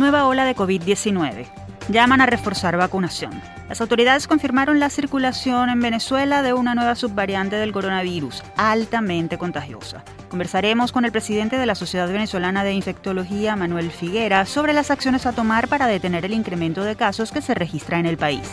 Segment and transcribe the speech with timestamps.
[0.00, 1.44] Nueva ola de COVID-19.
[1.90, 3.38] Llaman a reforzar vacunación.
[3.68, 10.02] Las autoridades confirmaron la circulación en Venezuela de una nueva subvariante del coronavirus, altamente contagiosa.
[10.30, 15.26] Conversaremos con el presidente de la Sociedad Venezolana de Infectología, Manuel Figuera, sobre las acciones
[15.26, 18.50] a tomar para detener el incremento de casos que se registra en el país.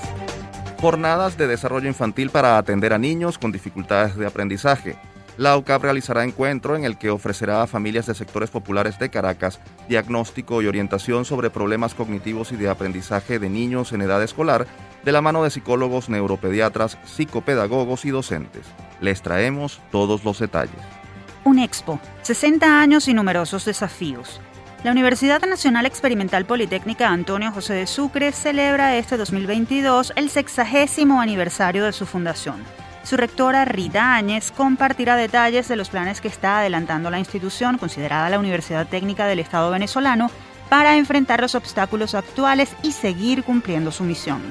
[0.81, 4.97] Jornadas de desarrollo infantil para atender a niños con dificultades de aprendizaje.
[5.37, 9.59] La UCAP realizará encuentro en el que ofrecerá a familias de sectores populares de Caracas
[9.87, 14.65] diagnóstico y orientación sobre problemas cognitivos y de aprendizaje de niños en edad escolar
[15.05, 18.65] de la mano de psicólogos, neuropediatras, psicopedagogos y docentes.
[18.99, 20.81] Les traemos todos los detalles.
[21.43, 24.41] Un expo, 60 años y numerosos desafíos.
[24.83, 31.85] La Universidad Nacional Experimental Politécnica Antonio José de Sucre celebra este 2022 el sexagésimo aniversario
[31.85, 32.63] de su fundación.
[33.07, 38.29] Su rectora Rita Áñez compartirá detalles de los planes que está adelantando la institución, considerada
[38.29, 40.29] la Universidad Técnica del Estado venezolano,
[40.67, 44.41] para enfrentar los obstáculos actuales y seguir cumpliendo su misión.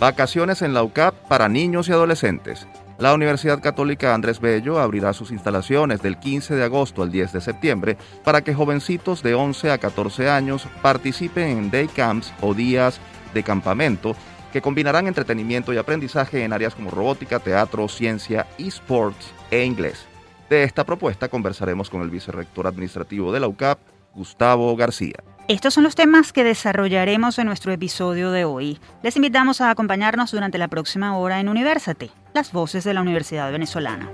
[0.00, 2.66] Vacaciones en la UCAP para niños y adolescentes.
[2.98, 7.40] La Universidad Católica Andrés Bello abrirá sus instalaciones del 15 de agosto al 10 de
[7.40, 12.98] septiembre para que jovencitos de 11 a 14 años participen en day camps o días
[13.34, 14.16] de campamento
[14.58, 20.04] que combinarán entretenimiento y aprendizaje en áreas como robótica, teatro, ciencia, esports e inglés.
[20.50, 23.78] De esta propuesta conversaremos con el vicerrector administrativo de la UCAP,
[24.16, 25.22] Gustavo García.
[25.46, 28.80] Estos son los temas que desarrollaremos en nuestro episodio de hoy.
[29.04, 33.52] Les invitamos a acompañarnos durante la próxima hora en Universate, las voces de la Universidad
[33.52, 34.10] Venezolana.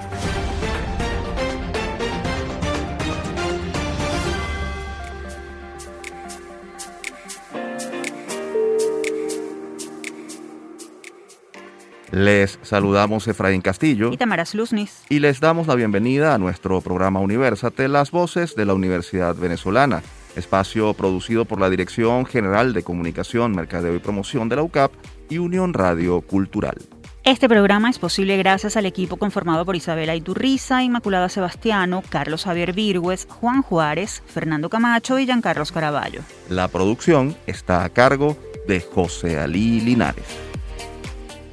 [12.14, 15.02] Les saludamos Efraín Castillo y Tamara Sluznis.
[15.08, 20.00] Y les damos la bienvenida a nuestro programa Universate, las voces de la Universidad Venezolana,
[20.36, 24.92] espacio producido por la Dirección General de Comunicación, Mercadeo y Promoción de la UCAP
[25.28, 26.76] y Unión Radio Cultural.
[27.24, 32.74] Este programa es posible gracias al equipo conformado por Isabela Iturriza, Inmaculada Sebastiano, Carlos Javier
[32.74, 36.20] Virgües, Juan Juárez, Fernando Camacho y Giancarlos Caraballo.
[36.48, 38.36] La producción está a cargo
[38.68, 40.43] de José Alí Linares.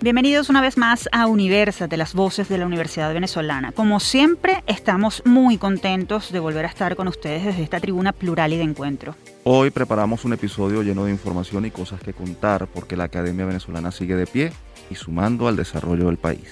[0.03, 3.71] Bienvenidos una vez más a de las voces de la Universidad Venezolana.
[3.71, 8.51] Como siempre, estamos muy contentos de volver a estar con ustedes desde esta tribuna plural
[8.51, 9.15] y de encuentro.
[9.43, 13.91] Hoy preparamos un episodio lleno de información y cosas que contar porque la Academia Venezolana
[13.91, 14.51] sigue de pie
[14.89, 16.49] y sumando al desarrollo del país.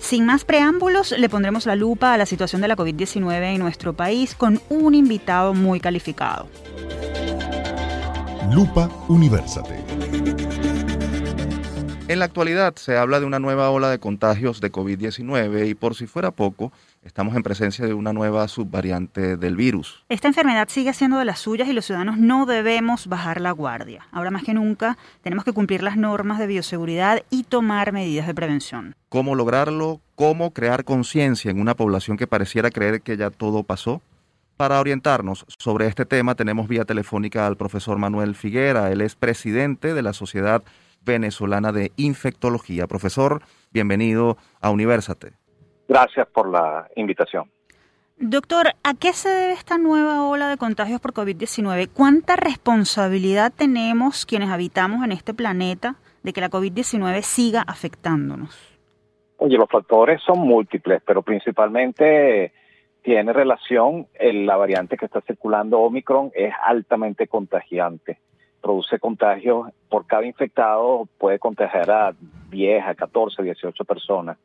[0.00, 3.92] Sin más preámbulos, le pondremos la lupa a la situación de la COVID-19 en nuestro
[3.92, 6.48] país con un invitado muy calificado.
[8.50, 10.69] Lupa Universate.
[12.10, 15.94] En la actualidad se habla de una nueva ola de contagios de COVID-19 y por
[15.94, 16.72] si fuera poco,
[17.04, 20.02] estamos en presencia de una nueva subvariante del virus.
[20.08, 24.08] Esta enfermedad sigue siendo de las suyas y los ciudadanos no debemos bajar la guardia.
[24.10, 28.34] Ahora más que nunca tenemos que cumplir las normas de bioseguridad y tomar medidas de
[28.34, 28.96] prevención.
[29.08, 30.00] ¿Cómo lograrlo?
[30.16, 34.02] ¿Cómo crear conciencia en una población que pareciera creer que ya todo pasó?
[34.56, 38.90] Para orientarnos sobre este tema tenemos vía telefónica al profesor Manuel Figuera.
[38.90, 40.64] Él es presidente de la Sociedad
[41.00, 42.86] venezolana de infectología.
[42.86, 45.32] Profesor, bienvenido a Universate.
[45.88, 47.50] Gracias por la invitación.
[48.22, 51.88] Doctor, ¿a qué se debe esta nueva ola de contagios por COVID-19?
[51.92, 58.54] ¿Cuánta responsabilidad tenemos quienes habitamos en este planeta de que la COVID-19 siga afectándonos?
[59.38, 62.52] Oye, los factores son múltiples, pero principalmente
[63.02, 68.18] tiene relación en la variante que está circulando Omicron, es altamente contagiante
[68.60, 72.14] produce contagios, por cada infectado puede contagiar a
[72.50, 74.38] 10, a 14, 18 personas.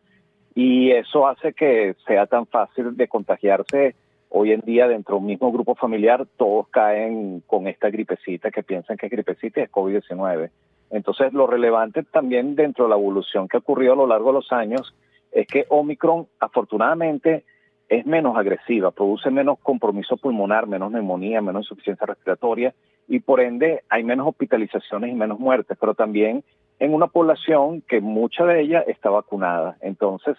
[0.54, 3.96] Y eso hace que sea tan fácil de contagiarse
[4.30, 8.64] hoy en día dentro de un mismo grupo familiar, todos caen con esta gripecita que
[8.64, 10.50] piensan que es gripecita y es COVID-19.
[10.92, 14.34] Entonces, lo relevante también dentro de la evolución que ha ocurrido a lo largo de
[14.34, 14.94] los años
[15.32, 17.44] es que Omicron, afortunadamente,
[17.90, 22.74] es menos agresiva, produce menos compromiso pulmonar, menos neumonía, menos insuficiencia respiratoria
[23.08, 26.44] y por ende hay menos hospitalizaciones y menos muertes, pero también
[26.80, 29.78] en una población que mucha de ella está vacunada.
[29.82, 30.36] Entonces,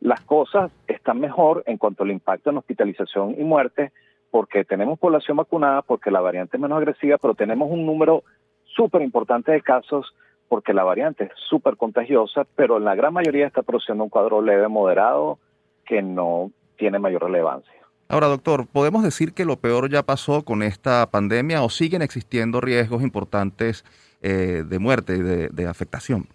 [0.00, 3.92] las cosas están mejor en cuanto al impacto en hospitalización y muerte
[4.30, 8.22] porque tenemos población vacunada, porque la variante es menos agresiva, pero tenemos un número
[8.64, 10.14] súper importante de casos
[10.48, 14.42] porque la variante es súper contagiosa, pero en la gran mayoría está produciendo un cuadro
[14.42, 15.38] leve moderado
[15.84, 16.50] que no
[16.80, 17.74] tiene mayor relevancia.
[18.08, 22.60] Ahora, doctor, ¿podemos decir que lo peor ya pasó con esta pandemia o siguen existiendo
[22.60, 23.84] riesgos importantes
[24.20, 26.26] eh, de muerte y de, afectación?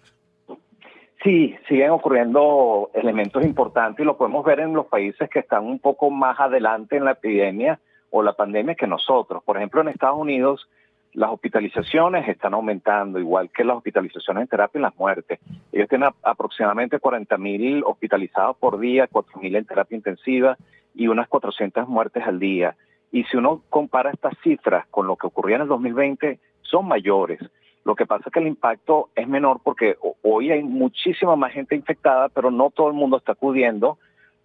[1.22, 5.80] Sí, siguen ocurriendo elementos importantes y lo podemos ver en los países que están un
[5.80, 7.78] poco más adelante en la epidemia
[8.10, 9.42] o la pandemia que nosotros.
[9.44, 10.68] Por ejemplo, en Estados Unidos,
[11.16, 15.40] las hospitalizaciones están aumentando, igual que las hospitalizaciones en terapia y las muertes.
[15.72, 20.58] Ellos tienen aproximadamente 40.000 hospitalizados por día, 4.000 en terapia intensiva
[20.94, 22.76] y unas 400 muertes al día.
[23.10, 27.40] Y si uno compara estas cifras con lo que ocurría en el 2020, son mayores.
[27.86, 31.74] Lo que pasa es que el impacto es menor porque hoy hay muchísima más gente
[31.74, 33.96] infectada, pero no todo el mundo está acudiendo,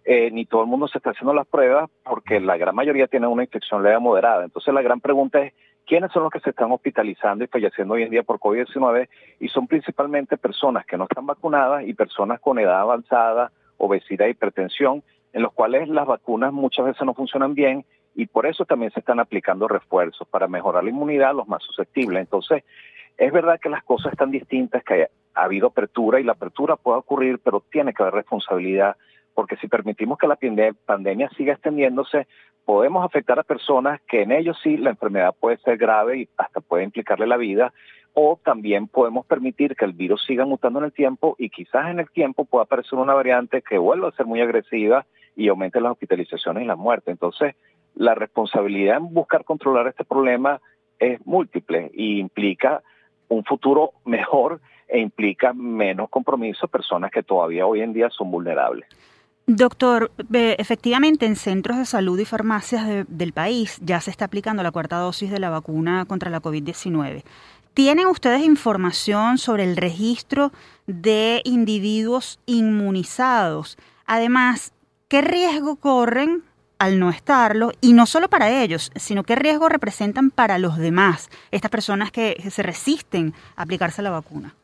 [0.06, 3.26] eh, ni todo el mundo se está haciendo las pruebas, porque la gran mayoría tiene
[3.26, 4.44] una infección leve moderada.
[4.44, 5.52] Entonces la gran pregunta es,
[5.92, 9.10] quiénes son los que se están hospitalizando y falleciendo hoy en día por COVID-19
[9.40, 15.02] y son principalmente personas que no están vacunadas y personas con edad avanzada, obesidad, hipertensión,
[15.34, 17.84] en los cuales las vacunas muchas veces no funcionan bien
[18.14, 21.62] y por eso también se están aplicando refuerzos para mejorar la inmunidad a los más
[21.62, 22.22] susceptibles.
[22.22, 22.64] Entonces,
[23.18, 27.00] es verdad que las cosas están distintas, que ha habido apertura y la apertura puede
[27.00, 28.96] ocurrir, pero tiene que haber responsabilidad
[29.34, 30.38] porque si permitimos que la
[30.86, 32.26] pandemia siga extendiéndose,
[32.64, 36.60] podemos afectar a personas que en ellos sí la enfermedad puede ser grave y hasta
[36.60, 37.72] puede implicarle la vida,
[38.14, 41.98] o también podemos permitir que el virus siga mutando en el tiempo y quizás en
[41.98, 45.92] el tiempo pueda aparecer una variante que vuelva a ser muy agresiva y aumente las
[45.92, 47.10] hospitalizaciones y la muerte.
[47.10, 47.54] Entonces,
[47.94, 50.60] la responsabilidad en buscar controlar este problema
[50.98, 52.82] es múltiple y implica
[53.28, 58.30] un futuro mejor e implica menos compromiso a personas que todavía hoy en día son
[58.30, 58.86] vulnerables.
[59.54, 64.70] Doctor, efectivamente en centros de salud y farmacias del país ya se está aplicando la
[64.70, 67.22] cuarta dosis de la vacuna contra la COVID-19.
[67.74, 70.52] ¿Tienen ustedes información sobre el registro
[70.86, 73.76] de individuos inmunizados?
[74.06, 74.72] Además,
[75.08, 76.42] ¿qué riesgo corren
[76.78, 77.72] al no estarlo?
[77.82, 82.42] Y no solo para ellos, sino qué riesgo representan para los demás, estas personas que
[82.48, 84.54] se resisten a aplicarse la vacuna.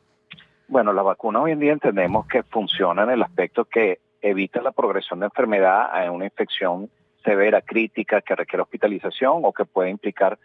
[0.66, 4.72] Bueno, la vacuna hoy en día entendemos que funciona en el aspecto que evita la
[4.72, 6.90] progresión de enfermedad a una infección
[7.24, 10.38] severa, crítica, que requiere hospitalización o que puede implicar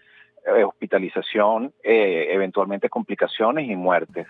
[0.46, 4.28] eh, hospitalización, eh, eventualmente complicaciones y muertes.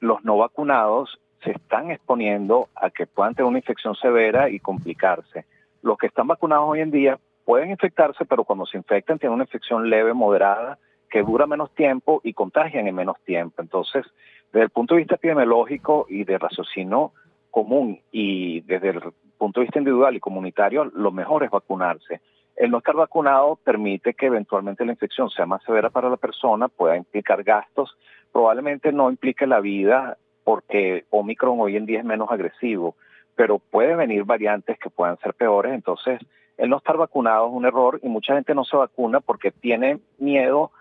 [0.00, 5.44] Los no vacunados se están exponiendo a que puedan tener una infección severa y complicarse.
[5.82, 9.44] Los que están vacunados hoy en día pueden infectarse, pero cuando se infectan tienen una
[9.44, 10.78] infección leve, moderada,
[11.10, 13.60] que dura menos tiempo y contagian en menos tiempo.
[13.60, 14.06] Entonces,
[14.52, 17.12] desde el punto de vista epidemiológico y de raciocinio
[17.52, 19.00] común y desde el
[19.38, 22.20] punto de vista individual y comunitario, lo mejor es vacunarse.
[22.56, 26.68] El no estar vacunado permite que eventualmente la infección sea más severa para la persona,
[26.68, 27.96] pueda implicar gastos,
[28.32, 32.96] probablemente no implique la vida porque Omicron hoy en día es menos agresivo,
[33.36, 36.20] pero puede venir variantes que puedan ser peores, entonces
[36.56, 40.00] el no estar vacunado es un error y mucha gente no se vacuna porque tiene
[40.18, 40.72] miedo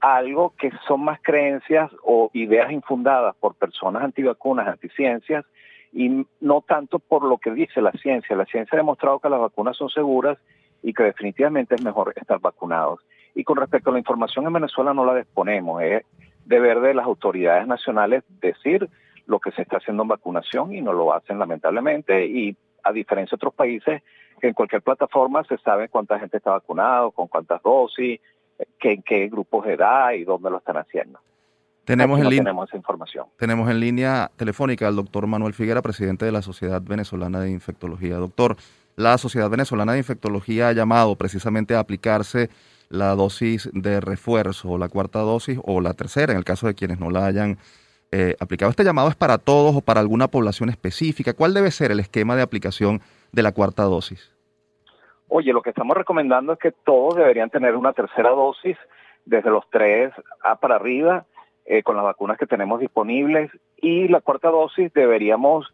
[0.00, 5.44] a algo que son más creencias o ideas infundadas por personas antivacunas, anticiencias,
[5.92, 8.36] y no tanto por lo que dice la ciencia.
[8.36, 10.38] La ciencia ha demostrado que las vacunas son seguras
[10.82, 13.00] y que definitivamente es mejor estar vacunados.
[13.34, 16.04] Y con respecto a la información en Venezuela no la disponemos, es
[16.44, 18.88] deber de las autoridades nacionales decir
[19.26, 23.36] lo que se está haciendo en vacunación y no lo hacen lamentablemente y a diferencia
[23.36, 24.02] de otros países
[24.42, 28.20] en cualquier plataforma se sabe cuánta gente está vacunado, con cuántas dosis,
[28.78, 31.20] que, en qué grupos de edad y dónde lo están haciendo.
[31.90, 33.26] Tenemos, en tenemos esa información.
[33.36, 38.14] Tenemos en línea telefónica al doctor Manuel Figuera, presidente de la Sociedad Venezolana de Infectología.
[38.14, 38.54] Doctor,
[38.94, 42.48] la Sociedad Venezolana de Infectología ha llamado precisamente a aplicarse
[42.90, 47.00] la dosis de refuerzo, la cuarta dosis o la tercera, en el caso de quienes
[47.00, 47.58] no la hayan
[48.12, 48.70] eh, aplicado.
[48.70, 51.34] ¿Este llamado es para todos o para alguna población específica?
[51.34, 53.00] ¿Cuál debe ser el esquema de aplicación
[53.32, 54.30] de la cuarta dosis?
[55.26, 58.76] Oye, lo que estamos recomendando es que todos deberían tener una tercera dosis
[59.24, 60.12] desde los tres
[60.42, 61.24] a para arriba
[61.64, 65.66] eh, con las vacunas que tenemos disponibles y la cuarta dosis deberíamos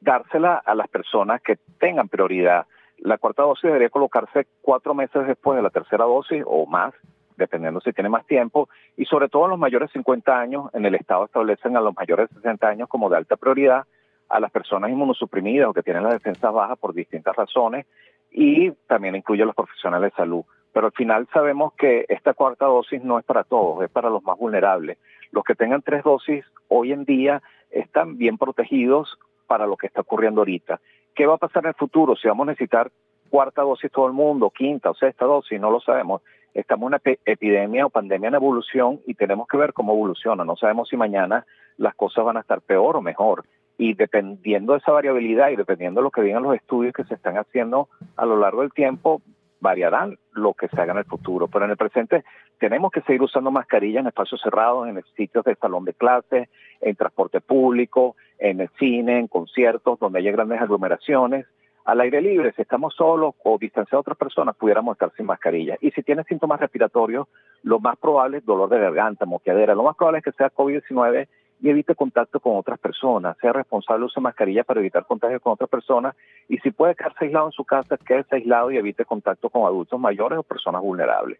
[0.00, 2.66] dársela a las personas que tengan prioridad.
[2.98, 6.94] La cuarta dosis debería colocarse cuatro meses después de la tercera dosis o más,
[7.36, 10.84] dependiendo si tiene más tiempo, y sobre todo en los mayores de 50 años, en
[10.84, 13.84] el Estado establecen a los mayores de 60 años como de alta prioridad,
[14.28, 17.86] a las personas inmunosuprimidas o que tienen las defensas bajas por distintas razones,
[18.30, 20.44] y también incluye a los profesionales de salud.
[20.72, 24.22] Pero al final sabemos que esta cuarta dosis no es para todos, es para los
[24.22, 24.98] más vulnerables.
[25.32, 30.02] Los que tengan tres dosis hoy en día están bien protegidos para lo que está
[30.02, 30.80] ocurriendo ahorita.
[31.14, 32.16] ¿Qué va a pasar en el futuro?
[32.16, 32.90] Si vamos a necesitar
[33.30, 36.22] cuarta dosis todo el mundo, quinta o sexta dosis, no lo sabemos.
[36.54, 40.44] Estamos en una epidemia o pandemia en evolución y tenemos que ver cómo evoluciona.
[40.44, 41.46] No sabemos si mañana
[41.76, 43.44] las cosas van a estar peor o mejor.
[43.78, 47.14] Y dependiendo de esa variabilidad y dependiendo de lo que digan los estudios que se
[47.14, 49.22] están haciendo a lo largo del tiempo,
[49.60, 51.48] variarán lo que se haga en el futuro.
[51.48, 52.24] Pero en el presente
[52.58, 56.48] tenemos que seguir usando mascarillas en espacios cerrados, en sitios de salón de clase,
[56.80, 61.46] en transporte público, en el cine, en conciertos, donde haya grandes aglomeraciones.
[61.84, 65.76] al aire libre, si estamos solos o distanciados de otras personas, pudiéramos estar sin mascarilla.
[65.80, 67.26] Y si tienes síntomas respiratorios,
[67.62, 71.26] lo más probable es dolor de garganta, moqueadera, lo más probable es que sea COVID-19
[71.62, 73.36] y evite contacto con otras personas.
[73.38, 76.16] Sea responsable, use mascarilla para evitar contagio con otras personas.
[76.48, 80.00] Y si puede quedarse aislado en su casa, quédese aislado y evite contacto con adultos
[80.00, 81.38] mayores o personas vulnerables.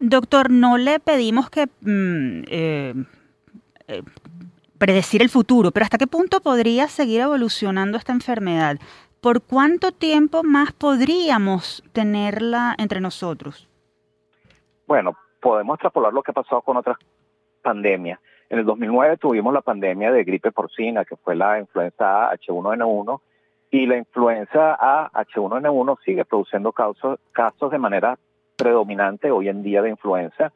[0.00, 2.94] Doctor, no le pedimos que mm, eh,
[3.88, 4.02] eh,
[4.78, 8.76] predecir el futuro, pero ¿hasta qué punto podría seguir evolucionando esta enfermedad?
[9.20, 13.68] ¿Por cuánto tiempo más podríamos tenerla entre nosotros?
[14.86, 16.96] Bueno, podemos extrapolar lo que ha pasado con otras
[17.62, 18.20] pandemias.
[18.50, 23.20] En el 2009 tuvimos la pandemia de gripe porcina, que fue la influenza H1N1,
[23.70, 28.18] y la influenza A H1N1 sigue produciendo casos, casos de manera
[28.56, 30.52] predominante hoy en día de influenza,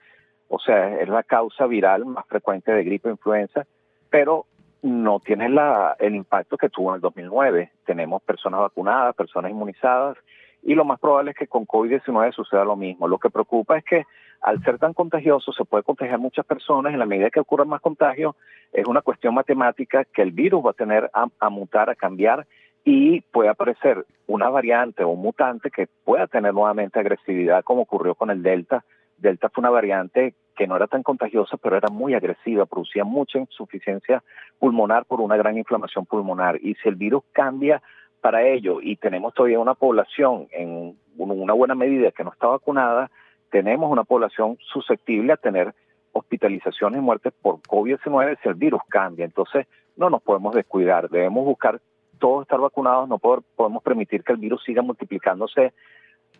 [0.48, 3.66] o sea, es la causa viral más frecuente de gripe e influenza,
[4.10, 4.46] pero
[4.82, 7.70] no tiene la, el impacto que tuvo en el 2009.
[7.86, 10.18] Tenemos personas vacunadas, personas inmunizadas,
[10.62, 13.08] y lo más probable es que con COVID-19 suceda lo mismo.
[13.08, 14.04] Lo que preocupa es que
[14.40, 17.80] al ser tan contagioso se puede contagiar muchas personas, en la medida que ocurran más
[17.80, 18.34] contagios,
[18.72, 22.46] es una cuestión matemática que el virus va a tener a, mutar, a cambiar
[22.84, 28.14] y puede aparecer una variante o un mutante que pueda tener nuevamente agresividad como ocurrió
[28.14, 28.84] con el Delta.
[29.16, 33.38] Delta fue una variante que no era tan contagiosa, pero era muy agresiva, producía mucha
[33.38, 34.22] insuficiencia
[34.58, 36.58] pulmonar por una gran inflamación pulmonar.
[36.60, 37.80] Y si el virus cambia
[38.22, 43.10] para ello y tenemos todavía una población en una buena medida que no está vacunada,
[43.50, 45.74] tenemos una población susceptible a tener
[46.12, 49.24] hospitalizaciones y muertes por COVID-19 si el virus cambia.
[49.24, 51.80] Entonces, no nos podemos descuidar, debemos buscar
[52.18, 55.72] todos estar vacunados, no podemos permitir que el virus siga multiplicándose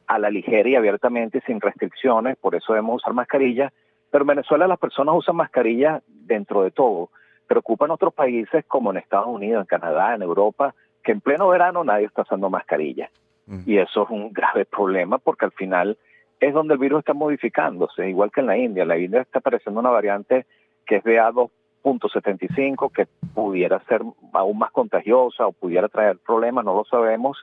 [0.07, 3.73] a la ligera y abiertamente sin restricciones, por eso debemos usar mascarillas,
[4.11, 7.11] pero en Venezuela las personas usan mascarillas dentro de todo.
[7.49, 11.49] Preocupa en otros países como en Estados Unidos, en Canadá, en Europa, que en pleno
[11.49, 13.11] verano nadie está usando mascarilla.
[13.47, 13.63] Mm.
[13.67, 15.99] Y eso es un grave problema porque al final
[16.41, 18.85] es donde el virus está modificándose, igual que en la India.
[18.85, 20.47] La India está apareciendo una variante
[20.87, 26.85] que es BA2.75, que pudiera ser aún más contagiosa o pudiera traer problemas, no lo
[26.85, 27.39] sabemos.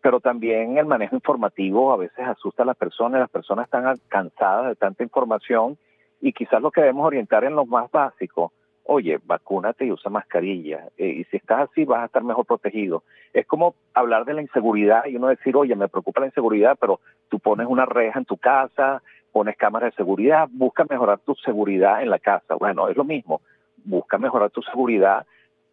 [0.00, 4.68] Pero también el manejo informativo a veces asusta a las personas, las personas están cansadas
[4.68, 5.76] de tanta información
[6.20, 8.52] y quizás lo que debemos orientar en lo más básico
[8.84, 10.88] oye, vacúnate y usa mascarilla.
[10.96, 13.04] Eh, y si estás así, vas a estar mejor protegido.
[13.32, 17.00] Es como hablar de la inseguridad y uno decir, oye, me preocupa la inseguridad, pero
[17.28, 22.02] tú pones una reja en tu casa, pones cámaras de seguridad, busca mejorar tu seguridad
[22.02, 22.54] en la casa.
[22.54, 23.40] Bueno, es lo mismo.
[23.84, 25.26] Busca mejorar tu seguridad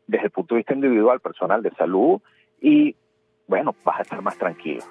[0.07, 2.21] desde el punto de vista individual, personal, de salud
[2.61, 2.95] y,
[3.47, 4.83] bueno, vas a estar más tranquilo.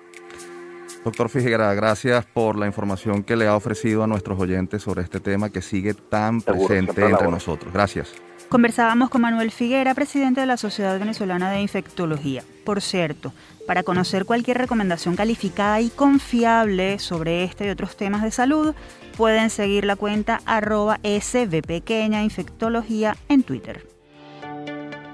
[1.08, 5.20] Doctor Figuera, gracias por la información que le ha ofrecido a nuestros oyentes sobre este
[5.20, 7.72] tema que sigue tan presente entre nosotros.
[7.72, 8.12] Gracias.
[8.50, 12.44] Conversábamos con Manuel Figuera, presidente de la Sociedad Venezolana de Infectología.
[12.62, 13.32] Por cierto,
[13.66, 18.74] para conocer cualquier recomendación calificada y confiable sobre este y otros temas de salud,
[19.16, 23.86] pueden seguir la cuenta arroba sbpequeña infectología en Twitter.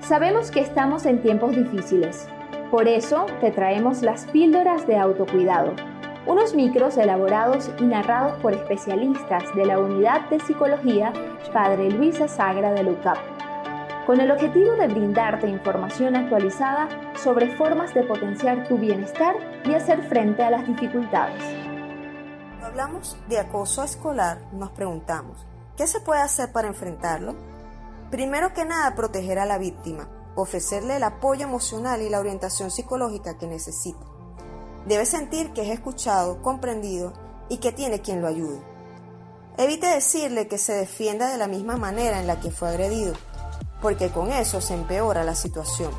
[0.00, 2.26] Sabemos que estamos en tiempos difíciles
[2.74, 5.74] por eso te traemos las píldoras de autocuidado,
[6.26, 11.12] unos micros elaborados y narrados por especialistas de la Unidad de Psicología
[11.52, 13.16] Padre Luisa Sagra de LUCAP,
[14.06, 20.02] con el objetivo de brindarte información actualizada sobre formas de potenciar tu bienestar y hacer
[20.08, 21.44] frente a las dificultades.
[21.44, 27.36] Cuando hablamos de acoso escolar, nos preguntamos, ¿qué se puede hacer para enfrentarlo?
[28.10, 33.38] Primero que nada, proteger a la víctima ofrecerle el apoyo emocional y la orientación psicológica
[33.38, 34.04] que necesita.
[34.86, 37.12] Debe sentir que es escuchado, comprendido
[37.48, 38.60] y que tiene quien lo ayude.
[39.56, 43.14] Evite decirle que se defienda de la misma manera en la que fue agredido,
[43.80, 45.92] porque con eso se empeora la situación.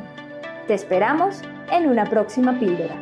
[0.67, 1.41] Te esperamos
[1.71, 2.95] en una próxima píldora.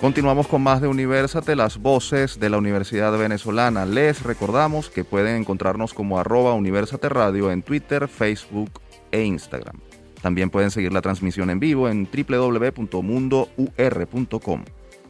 [0.00, 3.84] Continuamos con más de Universate, las voces de la Universidad Venezolana.
[3.84, 8.70] Les recordamos que pueden encontrarnos como arroba Universate Radio en Twitter, Facebook
[9.12, 9.78] e Instagram.
[10.22, 14.64] También pueden seguir la transmisión en vivo en www.mundour.com.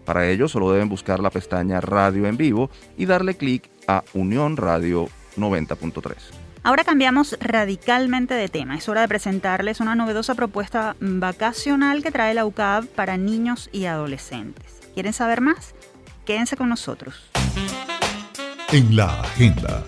[0.04, 4.57] Para ello solo deben buscar la pestaña Radio en vivo y darle clic a Unión
[4.57, 6.14] Radio 90.3.
[6.62, 8.76] Ahora cambiamos radicalmente de tema.
[8.76, 13.87] Es hora de presentarles una novedosa propuesta vacacional que trae la UCAB para niños y
[13.87, 14.80] adolescentes.
[14.95, 15.75] ¿Quieren saber más?
[16.26, 17.30] Quédense con nosotros.
[18.73, 19.85] En la agenda.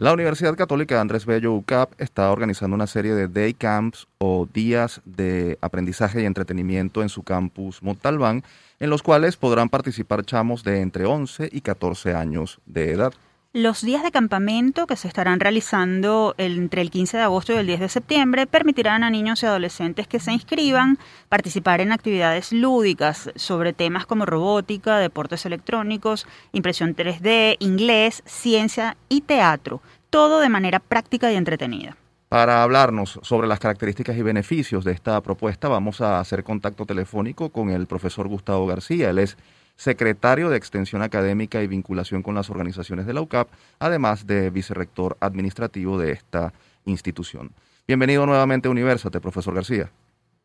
[0.00, 5.02] La Universidad Católica Andrés Bello UCAP está organizando una serie de day camps o días
[5.04, 8.42] de aprendizaje y entretenimiento en su campus Montalbán,
[8.78, 13.12] en los cuales podrán participar chamos de entre 11 y 14 años de edad.
[13.52, 17.66] Los días de campamento que se estarán realizando entre el 15 de agosto y el
[17.66, 23.32] 10 de septiembre permitirán a niños y adolescentes que se inscriban participar en actividades lúdicas
[23.34, 30.78] sobre temas como robótica, deportes electrónicos, impresión 3D, inglés, ciencia y teatro, todo de manera
[30.78, 31.96] práctica y entretenida.
[32.28, 37.50] Para hablarnos sobre las características y beneficios de esta propuesta, vamos a hacer contacto telefónico
[37.50, 39.10] con el profesor Gustavo García.
[39.10, 39.36] Él es
[39.80, 45.16] secretario de Extensión Académica y Vinculación con las Organizaciones de la UCAP, además de vicerrector
[45.20, 46.52] administrativo de esta
[46.84, 47.48] institución.
[47.88, 49.88] Bienvenido nuevamente a Universate, profesor García.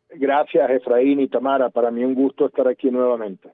[0.08, 1.68] Gracias, Efraín y Tamara.
[1.68, 3.50] Para mí un gusto estar aquí nuevamente.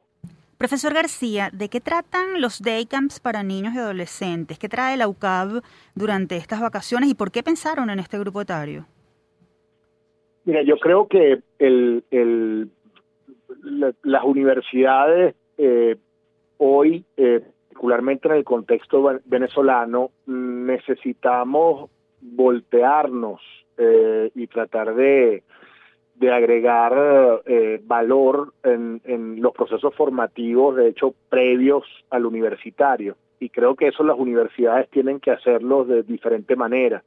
[0.57, 4.61] Profesor García, ¿de qué tratan los day camps para niños y adolescentes?
[4.61, 5.63] ¿Qué trae la UCAB
[5.97, 8.87] durante estas vacaciones y por qué pensaron en este grupo etario?
[10.45, 12.71] Mira, yo creo que el,
[14.05, 15.97] las universidades eh,
[16.59, 23.41] hoy, eh, particularmente en el contexto venezolano, necesitamos voltearnos
[23.77, 25.43] eh, y tratar de,
[26.31, 27.43] agregar
[27.83, 33.17] valor en, los procesos formativos, de hecho, previos al universitario.
[33.41, 37.03] Y creo que eso las universidades tienen que hacerlo de diferente manera.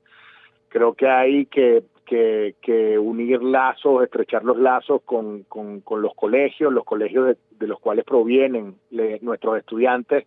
[0.68, 6.86] Creo que hay que que, unir lazos, estrechar los lazos con, con, los colegios, los
[6.86, 8.76] colegios de, los cuales provienen
[9.22, 10.26] nuestros estudiantes,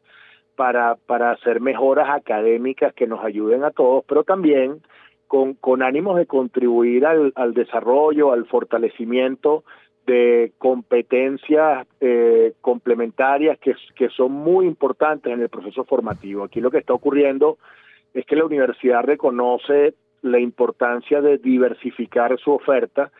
[0.56, 4.82] para, para hacer mejoras académicas que nos ayuden a todos, pero también
[5.28, 9.62] con, con ánimos de contribuir al, al desarrollo, al fortalecimiento
[10.04, 16.44] de competencias eh, complementarias que, que son muy importantes en el proceso formativo.
[16.44, 17.58] Aquí lo que está ocurriendo
[18.14, 23.10] es que la universidad reconoce la importancia de diversificar su oferta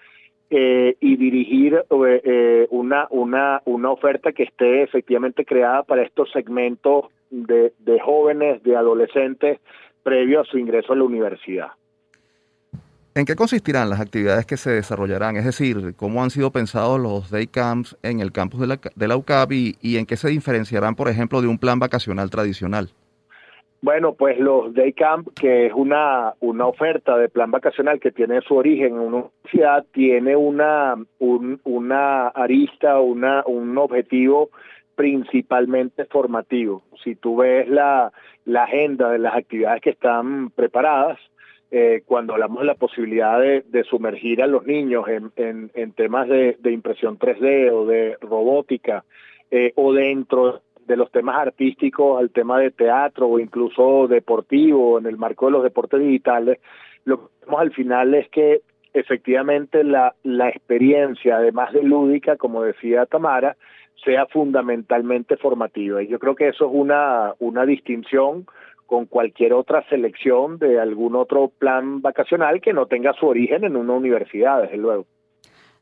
[0.51, 6.31] eh, y dirigir eh, eh, una, una, una oferta que esté efectivamente creada para estos
[6.33, 9.61] segmentos de, de jóvenes, de adolescentes,
[10.03, 11.69] previo a su ingreso a la universidad.
[13.15, 15.37] ¿En qué consistirán las actividades que se desarrollarán?
[15.37, 19.09] Es decir, ¿cómo han sido pensados los day camps en el campus de la, de
[19.09, 22.91] la UCAB y, y en qué se diferenciarán, por ejemplo, de un plan vacacional tradicional?
[23.81, 28.41] Bueno, pues los Day Camp, que es una, una oferta de plan vacacional que tiene
[28.41, 34.51] su origen en una universidad, tiene una, una arista, una, un objetivo
[34.97, 36.83] principalmente formativo.
[37.05, 38.13] Si tú ves la,
[38.45, 41.21] la agenda de las actividades que están preparadas,
[41.71, 46.27] eh, cuando hablamos de la posibilidad de, de sumergir a los niños en, en, temas
[46.27, 49.05] de, de, impresión 3D o de robótica
[49.51, 55.07] eh, o dentro de los temas artísticos al tema de teatro o incluso deportivo en
[55.07, 56.59] el marco de los deportes digitales,
[57.05, 62.63] lo que vemos al final es que efectivamente la, la experiencia, además de lúdica, como
[62.63, 63.57] decía Tamara,
[64.05, 66.03] sea fundamentalmente formativa.
[66.03, 68.47] Y yo creo que eso es una, una distinción
[68.87, 73.77] con cualquier otra selección de algún otro plan vacacional que no tenga su origen en
[73.77, 75.05] una universidad, desde luego.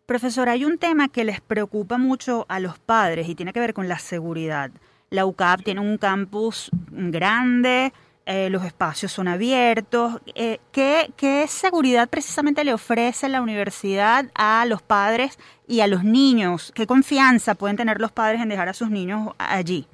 [0.07, 3.75] Profesor, hay un tema que les preocupa mucho a los padres y tiene que ver
[3.75, 4.71] con la seguridad.
[5.11, 7.93] La UCAP tiene un campus grande,
[8.27, 10.21] eh, los espacios son abiertos.
[10.35, 15.39] Eh, ¿qué, ¿Qué seguridad precisamente le ofrece la universidad a los padres
[15.69, 16.73] y a los niños?
[16.75, 19.87] ¿Qué confianza pueden tener los padres en dejar a sus niños allí?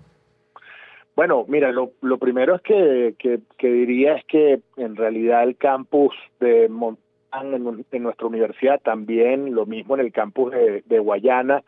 [1.14, 6.14] Bueno, mira, lo, lo primero es que, que, diría es que en realidad el campus
[6.40, 11.62] de Montán en, nuestra universidad, también lo mismo en el campus de Guayana,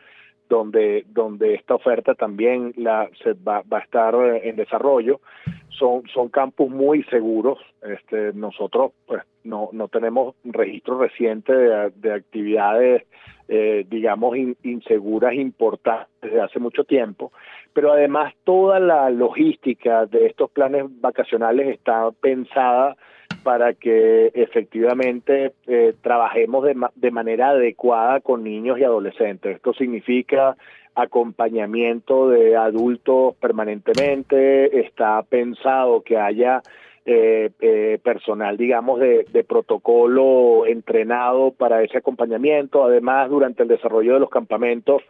[0.55, 5.21] donde, donde esta oferta también la, se va, va a estar en desarrollo.
[5.69, 7.59] Son, son campus muy seguros.
[7.83, 13.03] Este, nosotros pues, no, no tenemos registro reciente de, de actividades,
[13.49, 17.33] eh, digamos, inseguras importantes desde hace mucho tiempo,
[17.73, 22.97] pero además toda la logística de estos planes vacacionales está pensada
[23.45, 29.57] para que efectivamente eh, trabajemos de, de manera adecuada con niños y adolescentes.
[29.57, 30.57] Esto significa
[30.97, 36.63] acompañamiento de adultos permanentemente, está pensado que haya
[37.07, 42.83] eh, eh, personal, digamos, de, protocolo entrenado para ese acompañamiento.
[42.83, 45.03] Además, durante el desarrollo de los campamentos,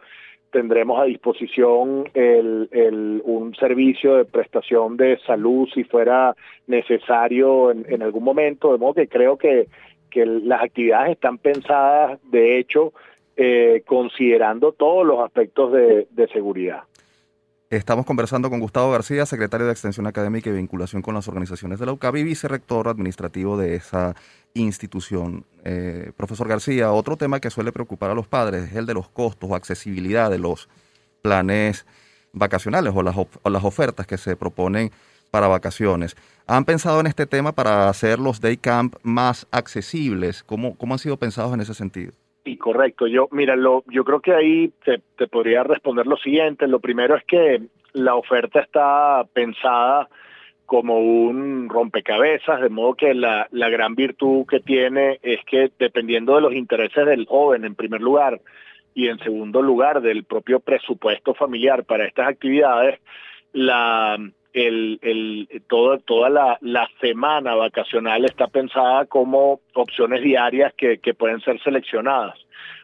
[0.51, 6.35] tendremos a disposición el, el, un servicio de prestación de salud si fuera
[6.67, 9.67] necesario en, en algún momento, de modo que creo que,
[10.09, 12.93] que las actividades están pensadas, de hecho,
[13.37, 16.83] eh, considerando todos los aspectos de, de seguridad.
[17.71, 21.87] Estamos conversando con Gustavo García, secretario de Extensión Académica y Vinculación con las Organizaciones de
[21.87, 24.15] la UCAB y vicerrector administrativo de esa
[24.53, 25.47] institución.
[25.63, 29.09] Eh, profesor García, otro tema que suele preocupar a los padres es el de los
[29.09, 30.69] costos o accesibilidad de los
[31.23, 31.87] planes
[32.33, 34.91] vacacionales o las, o las ofertas que se proponen
[35.31, 36.15] para vacaciones.
[36.45, 40.43] ¿Han pensado en este tema para hacer los day camp más accesibles?
[40.43, 42.13] ¿Cómo, cómo han sido pensados en ese sentido?
[42.45, 43.07] Sí, correcto.
[43.07, 46.67] Yo, mira, lo, yo creo que ahí te, te, podría responder lo siguiente.
[46.67, 47.59] Lo primero es que
[47.93, 50.07] la oferta está pensada
[50.67, 56.35] como un rompecabezas, de modo que la, la gran virtud que tiene es que dependiendo
[56.35, 58.39] de los intereses del joven, en primer lugar,
[58.93, 62.99] y en segundo lugar, del propio presupuesto familiar para estas actividades,
[63.53, 64.19] la,
[64.55, 71.13] el, el, todo, toda la, la, semana vacacional está pensada como opciones diarias que, que
[71.13, 72.35] pueden ser seleccionadas.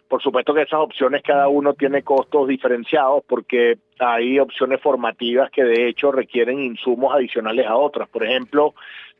[0.09, 5.63] Por supuesto que esas opciones cada uno tiene costos diferenciados porque hay opciones formativas que
[5.63, 8.09] de hecho requieren insumos adicionales a otras.
[8.09, 8.73] Por ejemplo,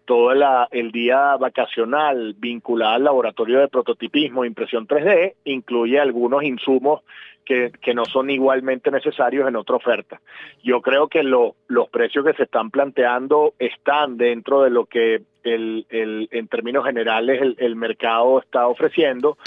[0.04, 0.34] todo
[0.72, 7.02] el día vacacional vinculado al laboratorio de prototipismo e impresión 3D incluye algunos insumos
[7.46, 10.22] que, que, no son igualmente necesarios en otra oferta.
[10.64, 15.22] Yo creo que lo, los precios que se están planteando están dentro de lo que
[15.44, 19.38] el, el, en términos generales el, el mercado está ofreciendo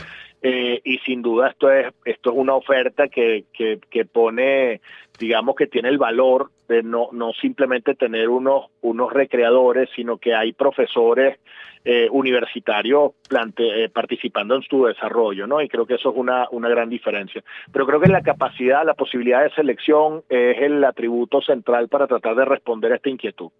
[0.46, 4.83] eh, y sin duda esto es esto es una oferta que, que, que, pone
[5.18, 10.35] digamos que tiene el valor de no no simplemente tener unos unos recreadores sino que
[10.35, 11.38] hay profesores
[11.87, 16.46] eh, universitarios plante, eh, participando en su desarrollo no y creo que eso es una
[16.50, 17.42] una gran diferencia.
[17.72, 22.37] Pero creo que la capacidad la posibilidad de selección es el atributo central para tratar
[22.37, 23.50] de responder a esta inquietud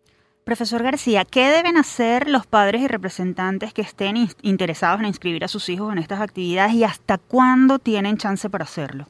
[0.45, 5.49] Profesor García, ¿qué deben hacer los padres y representantes que estén interesados en inscribir a
[5.49, 9.07] sus hijos en estas actividades y hasta cuándo tienen chance para hacerlo?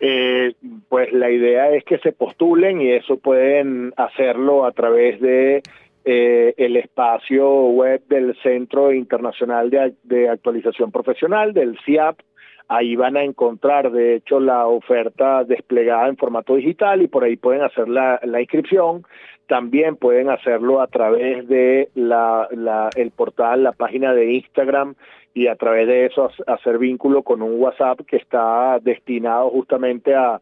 [0.00, 0.54] Eh,
[0.88, 5.62] pues la idea es que se postulen y eso pueden hacerlo a través de
[6.04, 12.18] eh, el espacio web del Centro Internacional de, de Actualización Profesional, del CIAP,
[12.66, 17.36] Ahí van a encontrar, de hecho, la oferta desplegada en formato digital y por ahí
[17.36, 19.04] pueden hacer la, la inscripción.
[19.46, 24.94] También pueden hacerlo a través de la, la, el portal, la página de Instagram
[25.34, 30.40] y a través de eso hacer vínculo con un WhatsApp que está destinado justamente a,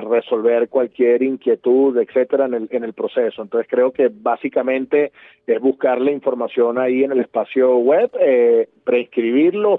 [0.00, 3.42] resolver cualquier inquietud, etcétera, en el, en el proceso.
[3.42, 5.12] Entonces creo que básicamente
[5.46, 8.66] es buscar la información ahí en el espacio web, eh,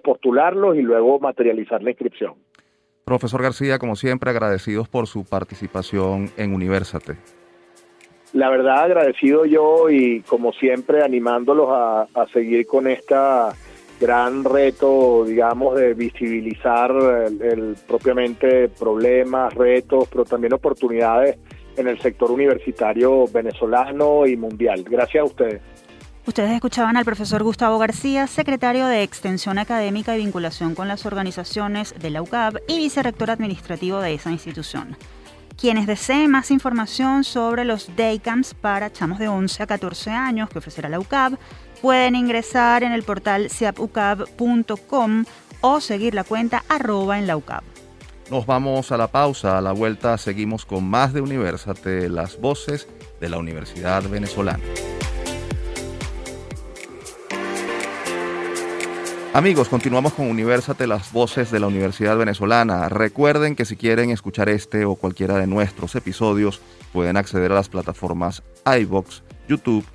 [0.04, 2.36] postularlos y luego materializar la inscripción.
[3.04, 7.39] Profesor García, como siempre, agradecidos por su participación en Universate.
[8.34, 13.54] La verdad, agradecido yo y como siempre animándolos a, a seguir con esta
[14.00, 21.38] gran reto, digamos, de visibilizar el, propiamente problemas, retos, pero también oportunidades
[21.76, 24.84] en el sector universitario venezolano y mundial.
[24.88, 25.62] Gracias a ustedes.
[26.26, 31.96] Ustedes escuchaban al profesor Gustavo García, secretario de Extensión Académica y Vinculación con las Organizaciones
[32.00, 34.96] de la UCAB y vicerrector administrativo de esa institución.
[35.60, 40.60] Quienes deseen más información sobre los Daycamps para chamos de 11 a 14 años que
[40.60, 41.38] ofrecerá la UCAB,
[41.82, 45.26] pueden ingresar en el portal siapucab.com
[45.60, 47.64] o seguir la cuenta arroba en la UCAB.
[48.32, 52.88] Nos vamos a la pausa, a la vuelta seguimos con más de Universate, las voces
[53.20, 54.64] de la Universidad Venezolana.
[59.40, 62.90] Amigos, continuamos con Universate, las voces de la Universidad Venezolana.
[62.90, 66.60] Recuerden que si quieren escuchar este o cualquiera de nuestros episodios,
[66.92, 69.86] pueden acceder a las plataformas iBox, YouTube,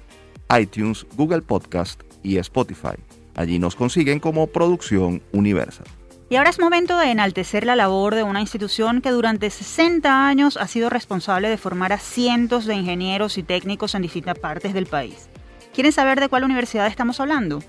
[0.58, 2.96] iTunes, Google Podcast y Spotify.
[3.34, 5.88] Allí nos consiguen como Producción Universal.
[6.30, 10.56] Y ahora es momento de enaltecer la labor de una institución que durante 60 años
[10.56, 14.86] ha sido responsable de formar a cientos de ingenieros y técnicos en distintas partes del
[14.86, 15.28] país.
[15.74, 17.60] ¿Quieren saber de cuál universidad estamos hablando?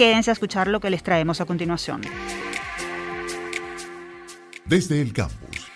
[0.00, 2.00] Quédense a escuchar lo que les traemos a continuación.
[4.64, 5.70] Desde el campus.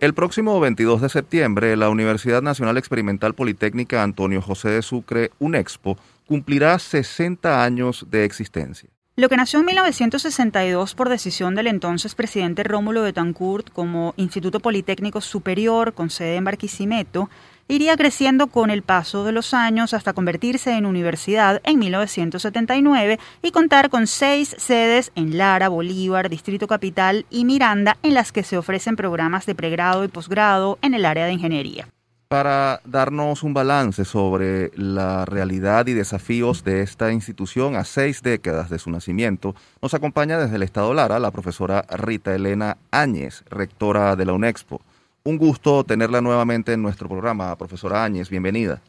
[0.00, 5.98] El próximo 22 de septiembre, la Universidad Nacional Experimental Politécnica Antonio José de Sucre, UNEXPO,
[6.26, 8.88] cumplirá 60 años de existencia.
[9.16, 15.20] Lo que nació en 1962 por decisión del entonces presidente Rómulo Betancourt como Instituto Politécnico
[15.20, 17.28] Superior con sede en Barquisimeto,
[17.68, 23.50] iría creciendo con el paso de los años hasta convertirse en universidad en 1979 y
[23.50, 28.56] contar con seis sedes en Lara, Bolívar, Distrito Capital y Miranda en las que se
[28.56, 31.88] ofrecen programas de pregrado y posgrado en el área de ingeniería.
[32.28, 38.68] Para darnos un balance sobre la realidad y desafíos de esta institución a seis décadas
[38.68, 44.14] de su nacimiento, nos acompaña desde el Estado Lara la profesora Rita Elena Áñez, rectora
[44.14, 44.82] de la UNEXPO.
[45.28, 48.80] Un gusto tenerla nuevamente en nuestro programa, profesora Áñez, bienvenida.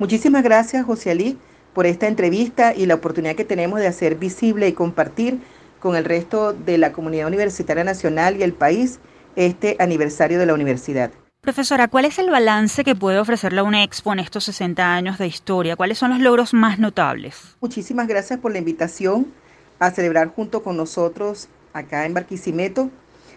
[0.00, 1.38] Muchísimas gracias, José Ali,
[1.74, 5.38] por esta entrevista y la oportunidad que tenemos de hacer visible y compartir
[5.78, 8.98] con el resto de la comunidad universitaria nacional y el país
[9.36, 11.12] este aniversario de la universidad.
[11.40, 15.28] Profesora, ¿cuál es el balance que puede ofrecer la UNEXPO en estos 60 años de
[15.28, 15.76] historia?
[15.76, 17.56] ¿Cuáles son los logros más notables?
[17.60, 19.28] Muchísimas gracias por la invitación
[19.78, 22.90] a celebrar junto con nosotros acá en Barquisimeto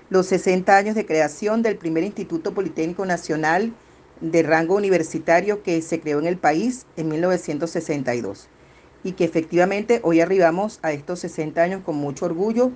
[0.10, 3.74] los 60 años de creación del primer Instituto Politécnico Nacional
[4.22, 8.50] de rango universitario que se creó en el país en 1962
[9.04, 12.72] y que efectivamente hoy arribamos a estos 60 años con mucho orgullo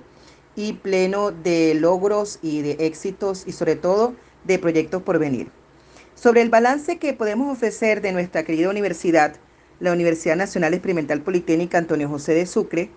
[0.56, 5.50] y pleno de logros y de éxitos y sobre todo de proyectos por venir.
[6.14, 9.34] Sobre el balance que podemos ofrecer de nuestra querida universidad,
[9.80, 12.90] la Universidad Nacional Experimental Politécnica Antonio José de Sucre,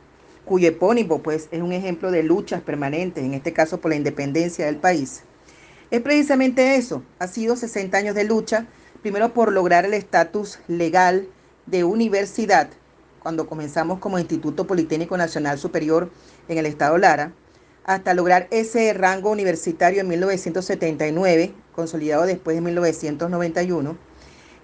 [0.48, 4.66] cuyo epónimo pues es un ejemplo de luchas permanentes, en este caso por la independencia
[4.66, 5.24] del país.
[5.92, 8.66] Es precisamente eso, ha sido 60 años de lucha,
[9.04, 11.28] primero por lograr el estatus legal
[11.68, 12.70] de universidad,
[13.22, 16.10] cuando comenzamos como Instituto Politécnico Nacional Superior
[16.48, 17.34] en el estado Lara,
[17.84, 23.98] hasta lograr ese rango universitario en 1979, consolidado después de 1991,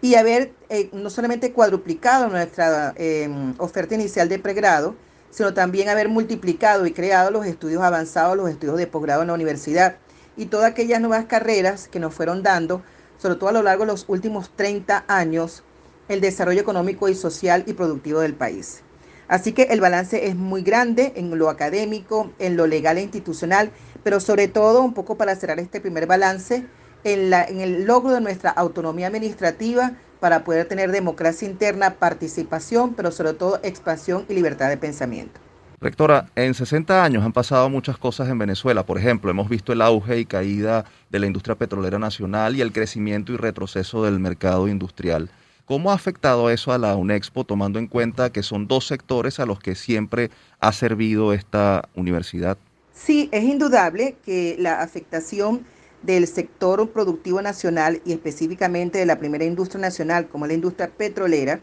[0.01, 4.95] y haber eh, no solamente cuadruplicado nuestra em, oferta inicial de pregrado,
[5.33, 9.33] sino también haber multiplicado y creado los estudios avanzados, los estudios de posgrado en la
[9.33, 9.95] universidad
[10.37, 12.83] y todas aquellas nuevas carreras que nos fueron dando,
[13.17, 15.63] sobre todo a lo largo de los últimos 30 años,
[16.07, 18.83] el desarrollo económico y social y productivo del país.
[19.27, 23.71] Así que el balance es muy grande en lo académico, en lo legal e institucional,
[24.03, 26.67] pero sobre todo, un poco para cerrar este primer balance,
[27.03, 33.11] en, en el logro de nuestra autonomía administrativa para poder tener democracia interna, participación, pero
[33.11, 35.41] sobre todo expansión y libertad de pensamiento.
[35.81, 38.85] Rectora, en 60 años han pasado muchas cosas en Venezuela.
[38.85, 42.71] Por ejemplo, hemos visto el auge y caída de la industria petrolera nacional y el
[42.71, 45.29] crecimiento y retroceso del mercado industrial.
[45.65, 49.45] ¿Cómo ha afectado eso a la UNEXPO, tomando en cuenta que son dos sectores a
[49.45, 50.31] los que siempre
[50.61, 52.57] ha servido esta universidad?
[52.93, 55.65] Sí, es indudable que la afectación
[56.03, 61.61] del sector productivo nacional y específicamente de la primera industria nacional, como la industria petrolera,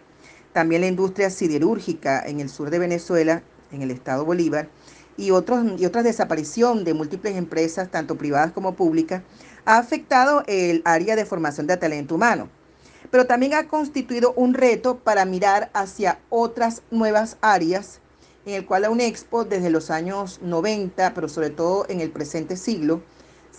[0.53, 4.69] también la industria siderúrgica en el sur de Venezuela, en el estado Bolívar,
[5.17, 9.23] y, otros, y otra desaparición de múltiples empresas, tanto privadas como públicas,
[9.67, 12.49] ha afectado el área de formación de talento humano.
[13.11, 18.01] Pero también ha constituido un reto para mirar hacia otras nuevas áreas
[18.47, 22.57] en el cual la UNEXPO desde los años 90, pero sobre todo en el presente
[22.57, 23.03] siglo,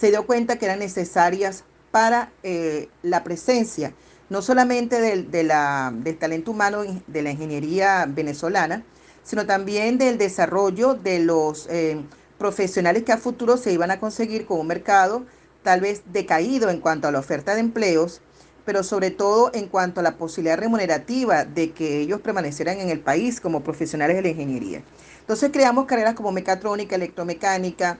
[0.01, 3.93] se dio cuenta que eran necesarias para eh, la presencia
[4.31, 8.83] no solamente del, del talento humano de la ingeniería venezolana,
[9.23, 12.01] sino también del desarrollo de los eh,
[12.39, 15.23] profesionales que a futuro se iban a conseguir con un mercado
[15.61, 18.21] tal vez decaído en cuanto a la oferta de empleos
[18.65, 23.01] pero sobre todo en cuanto a la posibilidad remunerativa de que ellos permanecieran en el
[23.01, 24.81] país como profesionales de la ingeniería.
[25.19, 27.99] Entonces creamos carreras como mecatrónica, electromecánica,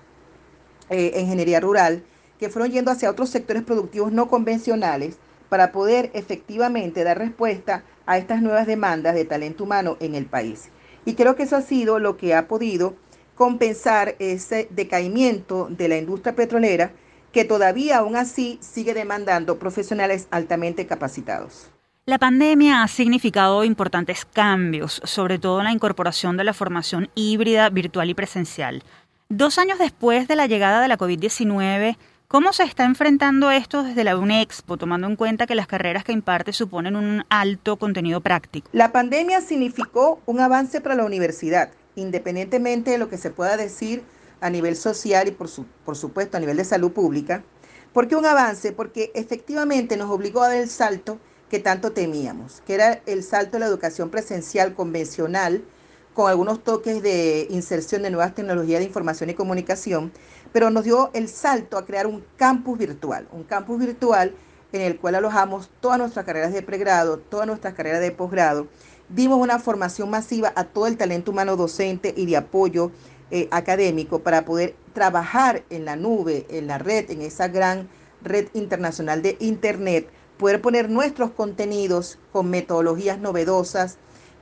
[0.92, 2.04] eh, ingeniería rural,
[2.40, 5.18] que fueron yendo hacia otros sectores productivos no convencionales
[5.50, 10.70] para poder efectivamente dar respuesta a estas nuevas demandas de talento humano en el país.
[11.06, 12.96] Y creo que eso ha sido lo que ha podido
[13.36, 16.92] compensar ese decaimiento de la industria petrolera
[17.32, 21.72] que todavía aún así sigue demandando profesionales altamente capacitados.
[22.06, 27.70] La pandemia ha significado importantes cambios, sobre todo en la incorporación de la formación híbrida,
[27.70, 28.84] virtual y presencial.
[29.34, 31.96] Dos años después de la llegada de la COVID-19,
[32.28, 36.12] ¿cómo se está enfrentando esto desde la UNEXPO, tomando en cuenta que las carreras que
[36.12, 38.68] imparte suponen un alto contenido práctico?
[38.74, 44.04] La pandemia significó un avance para la universidad independientemente de lo que se pueda decir
[44.42, 45.48] a nivel social y por,
[45.96, 47.42] supuesto a nivel de salud pública.
[47.94, 48.74] ¿Por qué un avance?
[48.74, 53.54] Porque efectivamente nos obligó a dar el salto que tanto temíamos, que era el salto
[53.54, 55.64] de la educación presencial convencional,
[56.14, 60.12] con algunos toques de inserción de nuevas tecnologías de información y comunicación,
[60.52, 64.34] pero nos dio el salto a crear un campus virtual, un campus virtual
[64.74, 68.68] en el cual alojamos todas nuestras carreras de pregrado, todas nuestras carreras de posgrado.
[69.10, 72.92] Dimos una formación masiva a todo el talento humano docente y de apoyo
[73.30, 77.90] eh, académico para poder trabajar en la nube, en la red, en esa gran
[78.22, 83.98] red internacional de Internet, poder poner nuestros contenidos con metodologías novedosas,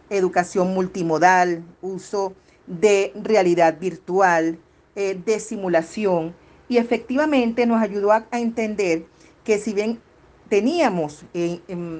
[0.09, 2.33] educación multimodal, uso
[2.67, 4.59] de realidad virtual,
[4.95, 6.35] eh, de simulación,
[6.67, 9.05] y efectivamente nos ayudó a, entender
[9.43, 9.99] que si bien
[10.49, 11.25] teníamos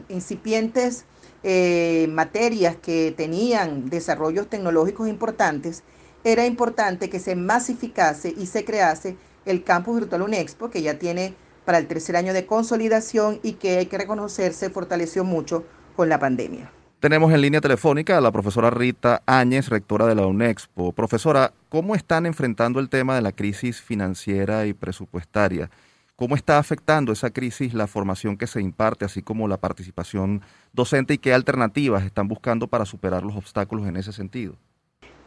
[0.09, 1.05] incipientes
[1.43, 5.83] eh, materias que tenían desarrollos tecnológicos importantes,
[6.23, 11.33] era importante que se masificase y se crease el campus virtual UNEXPO, que ya tiene
[11.65, 16.09] para el tercer año de consolidación y que hay que reconocer se fortaleció mucho con
[16.09, 16.71] la pandemia.
[16.99, 20.91] Tenemos en línea telefónica a la profesora Rita Áñez, rectora de la UNEXPO.
[20.91, 25.69] Profesora, ¿cómo están enfrentando el tema de la crisis financiera y presupuestaria?
[26.17, 30.41] ¿Cómo está afectando esa crisis la formación que se imparte, así como la participación
[30.73, 34.57] docente y qué alternativas están buscando para superar los obstáculos en ese sentido?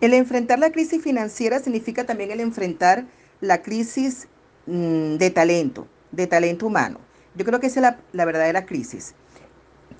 [0.02, 3.06] El enfrentar la crisis financiera significa también el enfrentar
[3.40, 4.28] la crisis
[4.66, 7.00] mm, de talento, de talento humano.
[7.34, 9.14] Yo creo que esa es la, la verdadera crisis.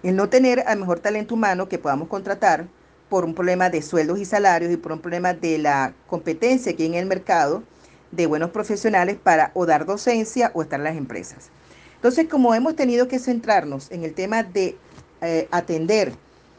[0.02, 2.66] El no tener al mejor talento humano que podamos contratar
[3.08, 6.86] por un problema de sueldos y salarios y por un problema de la competencia aquí
[6.86, 7.62] en el mercado
[8.10, 11.50] de buenos profesionales para o dar docencia o estar en las empresas.
[11.94, 14.76] Entonces, como hemos tenido que centrarnos en el tema de
[15.20, 16.12] eh, atender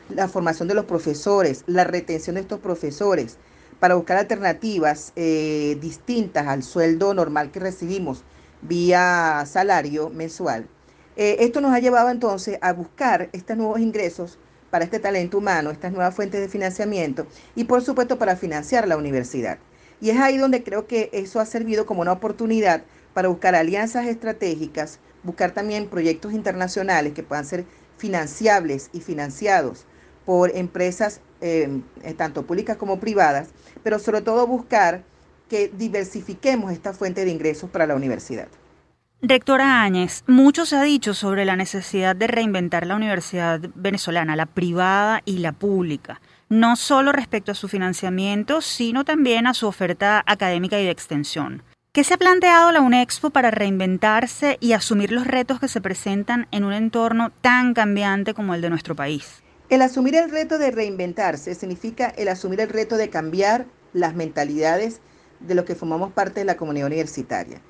[0.10, 3.38] la formación de los profesores, la retención de estos profesores,
[3.80, 8.24] para buscar alternativas eh, distintas al sueldo normal que recibimos
[8.62, 10.68] vía salario mensual.
[11.16, 14.40] Eh, esto nos ha llevado entonces a buscar estos nuevos ingresos
[14.72, 18.98] para este talento humano, estas nuevas fuentes de financiamiento y por supuesto para financiar la
[18.98, 19.60] universidad.
[20.02, 24.08] Y es ahí donde creo que eso ha servido como una oportunidad para buscar alianzas
[24.08, 27.66] estratégicas, buscar también proyectos internacionales que puedan ser
[27.98, 29.86] financiables y financiados
[30.26, 31.82] por empresas eh,
[32.18, 33.50] tanto públicas como privadas,
[33.84, 35.04] pero sobre todo buscar
[35.50, 38.48] que diversifiquemos esta fuente de ingresos para la universidad.
[39.26, 44.48] Rectora Áñez, mucho se ha dicho sobre la necesidad de reinventar la universidad venezolana, la
[44.48, 50.22] privada y la pública, no solo respecto a su financiamiento, sino también a su oferta
[50.26, 51.64] académica y de extensión.
[51.94, 56.50] ¿Qué se ha planteado la UNEXPO para reinventarse y asumir los retos que se presentan
[56.52, 59.42] en un entorno tan cambiante como el de nuestro país?
[59.70, 65.00] El asumir el reto de reinventarse significa el asumir el reto de cambiar las mentalidades
[65.40, 67.62] de los que formamos parte de la comunidad universitaria.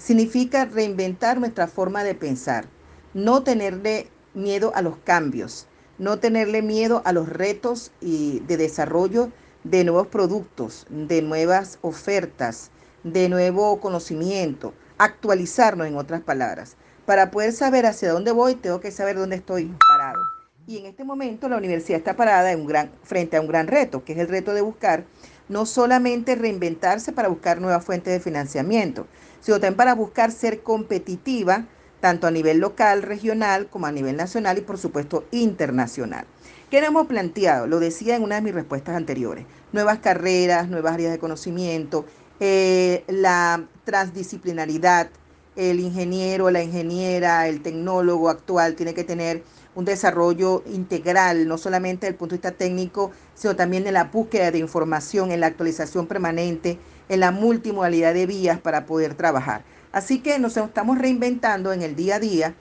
[0.00, 2.64] Significa reinventar nuestra forma de pensar,
[3.12, 5.66] no tenerle miedo a los cambios,
[5.98, 9.30] no tenerle miedo a los retos y de desarrollo
[9.62, 12.70] de nuevos productos, de nuevas ofertas,
[13.04, 16.78] de nuevo conocimiento, actualizarnos en otras palabras.
[17.04, 20.22] Para poder saber hacia dónde voy, tengo que saber dónde estoy parado.
[20.66, 23.66] Y en este momento la universidad está parada en un gran, frente a un gran
[23.66, 25.04] reto, que es el reto de buscar
[25.50, 29.08] no solamente reinventarse para buscar nuevas fuentes de financiamiento,
[29.44, 31.66] también para buscar ser competitiva
[32.00, 36.24] tanto a nivel local, regional, como a nivel nacional y por supuesto internacional.
[36.70, 37.66] ¿Qué hemos planteado?
[37.66, 39.44] Lo decía en una de mis respuestas anteriores.
[39.72, 42.06] Nuevas carreras, nuevas áreas de conocimiento,
[42.38, 45.10] eh, la transdisciplinaridad,
[45.56, 49.42] el ingeniero, la ingeniera, el tecnólogo actual tiene que tener
[49.74, 54.04] un desarrollo integral, no solamente desde el punto de vista técnico, sino también en la
[54.04, 56.78] búsqueda de información, en la actualización permanente,
[57.10, 59.64] en la multimodalidad de vías para poder trabajar.
[59.92, 62.54] Así que nos estamos reinventando en el día a día,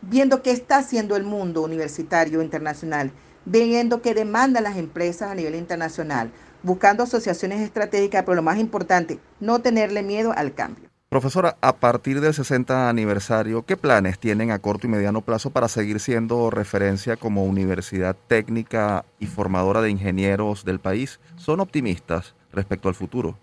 [0.00, 3.10] viendo qué está haciendo el mundo universitario internacional,
[3.44, 6.30] viendo qué demandan las empresas a nivel internacional,
[6.62, 10.88] buscando asociaciones estratégicas, pero lo más importante, no tenerle miedo al cambio.
[11.08, 15.68] Profesora, a partir del 60 aniversario, ¿qué planes tienen a corto y mediano plazo para
[15.68, 21.18] seguir siendo referencia como universidad técnica y formadora de ingenieros del país?
[21.34, 23.36] ¿Son optimistas respecto al futuro?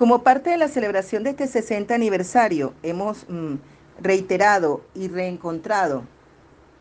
[0.00, 3.56] Como parte de la celebración de este 60 aniversario, hemos mm,
[4.00, 6.04] reiterado y reencontrado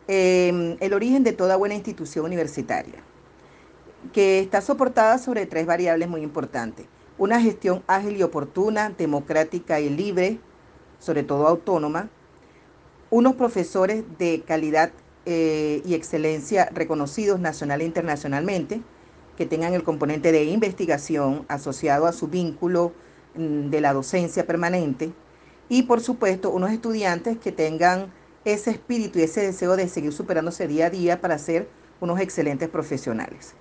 [0.08, 3.04] em, el origen de toda buena institución universitaria,
[4.14, 6.86] que está soportada sobre tres variables muy importantes.
[7.18, 10.40] Una gestión ágil y oportuna, democrática y libre,
[10.98, 12.08] sobre todo autónoma,
[13.10, 14.94] unos profesores de calidad
[15.26, 18.82] eh, y excelencia reconocidos nacional e internacionalmente,
[19.36, 22.94] que tengan el componente de investigación asociado a su vínculo
[23.36, 25.12] de la docencia permanente
[25.70, 28.12] y por supuesto unos estudiantes que tengan
[28.44, 31.68] ese espíritu y ese deseo de seguir superándose día a día para ser
[32.02, 33.54] unos excelentes profesionales.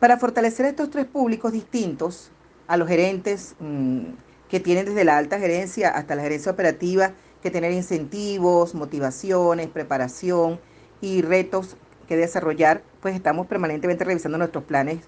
[0.00, 2.30] Para fortalecer estos tres públicos distintos,
[2.66, 4.00] a los gerentes mm,
[4.48, 10.60] que tienen desde la alta gerencia hasta la gerencia operativa que tener incentivos, motivaciones, preparación
[11.00, 11.76] y retos
[12.08, 15.00] que desarrollar, pues estamos permanentemente revisando nuestros planes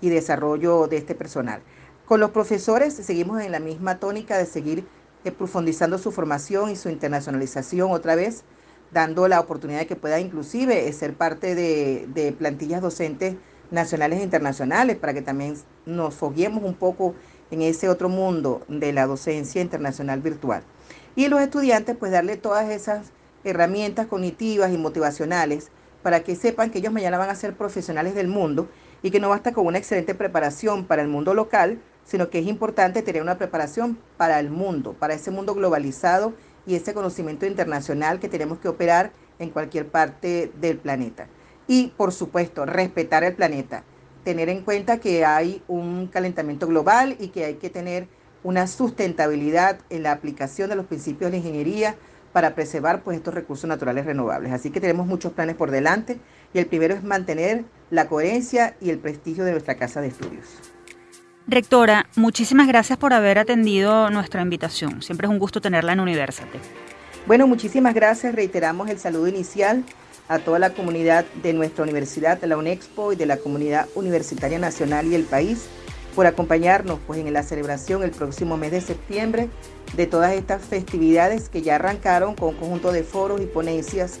[0.00, 1.62] y desarrollo de este personal.
[2.06, 4.86] Con los profesores seguimos en la misma tónica de seguir
[5.24, 8.44] eh, profundizando su formación y su internacionalización otra vez,
[8.92, 13.34] dando la oportunidad de que pueda inclusive eh, ser parte de, de plantillas docentes
[13.72, 17.16] nacionales e internacionales para que también nos foguemos un poco
[17.50, 20.62] en ese otro mundo de la docencia internacional virtual.
[21.16, 23.08] Y los estudiantes, pues darle todas esas
[23.42, 25.72] herramientas cognitivas y motivacionales
[26.04, 28.68] para que sepan que ellos mañana van a ser profesionales del mundo
[29.02, 32.46] y que no basta con una excelente preparación para el mundo local, sino que es
[32.46, 36.32] importante tener una preparación para el mundo, para ese mundo globalizado
[36.66, 41.26] y ese conocimiento internacional que tenemos que operar en cualquier parte del planeta.
[41.68, 43.84] Y, por supuesto, respetar el planeta
[44.26, 48.08] tener en cuenta que hay un calentamiento global y que hay que tener
[48.42, 51.94] una sustentabilidad en la aplicación de los principios de la ingeniería
[52.32, 54.52] para preservar pues, estos recursos naturales renovables.
[54.52, 56.18] Así que tenemos muchos planes por delante
[56.52, 60.75] y el primero es mantener la coherencia y el prestigio de nuestra casa de estudios.
[61.48, 65.00] Rectora, muchísimas gracias por haber atendido nuestra invitación.
[65.00, 66.58] Siempre es un gusto tenerla en Universate.
[67.24, 68.34] Bueno, muchísimas gracias.
[68.34, 69.84] Reiteramos el saludo inicial
[70.26, 74.58] a toda la comunidad de nuestra universidad, de la UNEXPO y de la comunidad universitaria
[74.58, 75.66] nacional y el país
[76.16, 79.48] por acompañarnos pues, en la celebración el próximo mes de septiembre
[79.94, 84.18] de todas estas festividades que ya arrancaron con un conjunto de foros y ponencias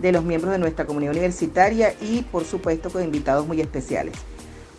[0.00, 4.14] de los miembros de nuestra comunidad universitaria y por supuesto con invitados muy especiales.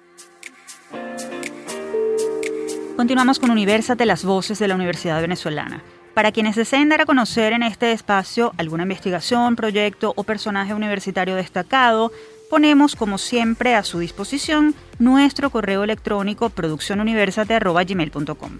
[2.97, 5.82] Continuamos con Universate, las voces de la Universidad Venezolana.
[6.14, 11.34] Para quienes deseen dar a conocer en este espacio alguna investigación, proyecto o personaje universitario
[11.34, 12.12] destacado,
[12.51, 18.51] ponemos como siempre a su disposición nuestro correo electrónico produccionuniversate.gmail.com.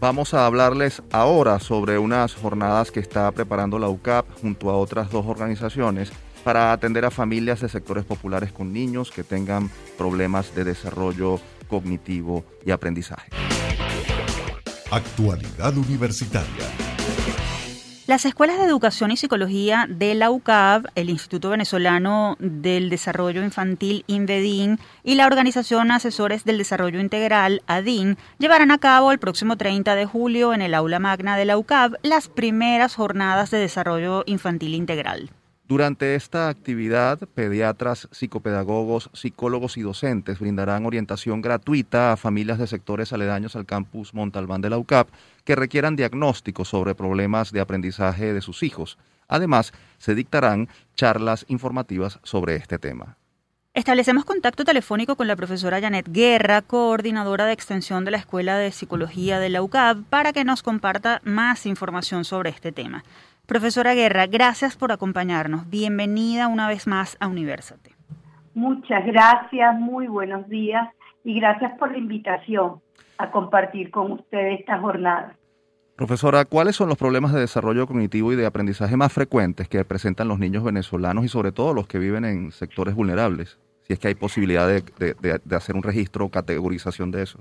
[0.00, 5.10] Vamos a hablarles ahora sobre unas jornadas que está preparando la UCAP junto a otras
[5.10, 6.10] dos organizaciones
[6.42, 11.38] para atender a familias de sectores populares con niños que tengan problemas de desarrollo
[11.70, 13.30] cognitivo y aprendizaje.
[14.90, 16.66] Actualidad Universitaria.
[18.10, 24.02] Las escuelas de educación y psicología de la UCAB, el Instituto Venezolano del Desarrollo Infantil
[24.08, 29.94] INVEDIN y la Organización Asesores del Desarrollo Integral ADIN llevarán a cabo el próximo 30
[29.94, 34.74] de julio en el aula magna de la UCAB las primeras jornadas de desarrollo infantil
[34.74, 35.30] integral.
[35.70, 43.12] Durante esta actividad, pediatras, psicopedagogos, psicólogos y docentes brindarán orientación gratuita a familias de sectores
[43.12, 45.06] aledaños al campus Montalbán de la UCAP
[45.44, 48.98] que requieran diagnósticos sobre problemas de aprendizaje de sus hijos.
[49.28, 53.16] Además, se dictarán charlas informativas sobre este tema.
[53.72, 58.72] Establecemos contacto telefónico con la profesora Janet Guerra, coordinadora de extensión de la Escuela de
[58.72, 63.04] Psicología de la UCAP, para que nos comparta más información sobre este tema.
[63.50, 65.68] Profesora Guerra, gracias por acompañarnos.
[65.68, 67.96] Bienvenida una vez más a Universate.
[68.54, 70.88] Muchas gracias, muy buenos días
[71.24, 72.80] y gracias por la invitación
[73.18, 75.34] a compartir con ustedes esta jornada.
[75.96, 80.28] Profesora, ¿cuáles son los problemas de desarrollo cognitivo y de aprendizaje más frecuentes que presentan
[80.28, 83.58] los niños venezolanos y sobre todo los que viven en sectores vulnerables?
[83.82, 87.40] Si es que hay posibilidad de, de hacer un registro o categorización de eso.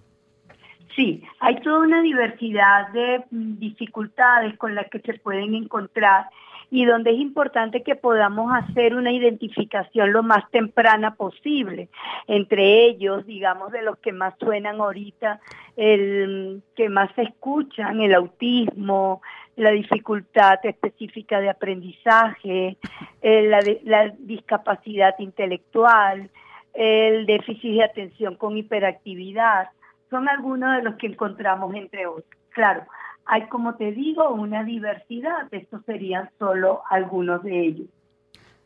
[0.99, 6.25] Sí, hay toda una diversidad de dificultades con las que se pueden encontrar
[6.69, 11.87] y donde es importante que podamos hacer una identificación lo más temprana posible.
[12.27, 15.39] Entre ellos, digamos, de los que más suenan ahorita,
[15.77, 19.21] el que más se escuchan, el autismo,
[19.55, 22.75] la dificultad específica de aprendizaje,
[23.21, 26.29] la, la discapacidad intelectual,
[26.73, 29.69] el déficit de atención con hiperactividad,
[30.10, 32.26] son algunos de los que encontramos entre otros.
[32.49, 32.84] Claro,
[33.26, 35.47] hay, como te digo, una diversidad.
[35.51, 37.88] Estos serían solo algunos de ellos.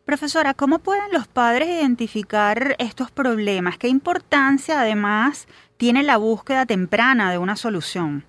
[0.06, 3.78] Profesora, ¿cómo pueden los padres identificar estos problemas?
[3.78, 8.26] ¿Qué importancia además tiene la búsqueda temprana de una solución?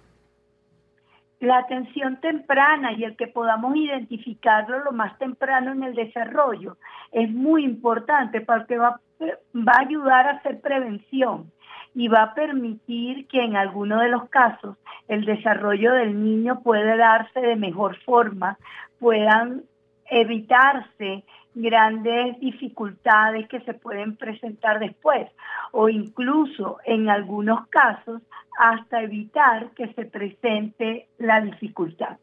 [1.41, 6.79] La atención temprana y el que podamos identificarlo lo más temprano en el desarrollo
[7.12, 11.51] es muy importante porque va, va a ayudar a hacer prevención
[11.95, 14.76] y va a permitir que en algunos de los casos
[15.09, 18.59] el desarrollo del niño pueda darse de mejor forma,
[18.99, 19.62] puedan
[20.07, 21.24] evitarse
[21.55, 25.30] grandes dificultades que se pueden presentar después
[25.72, 28.22] o incluso en algunos casos
[28.59, 32.18] hasta evitar que se presente la dificultad.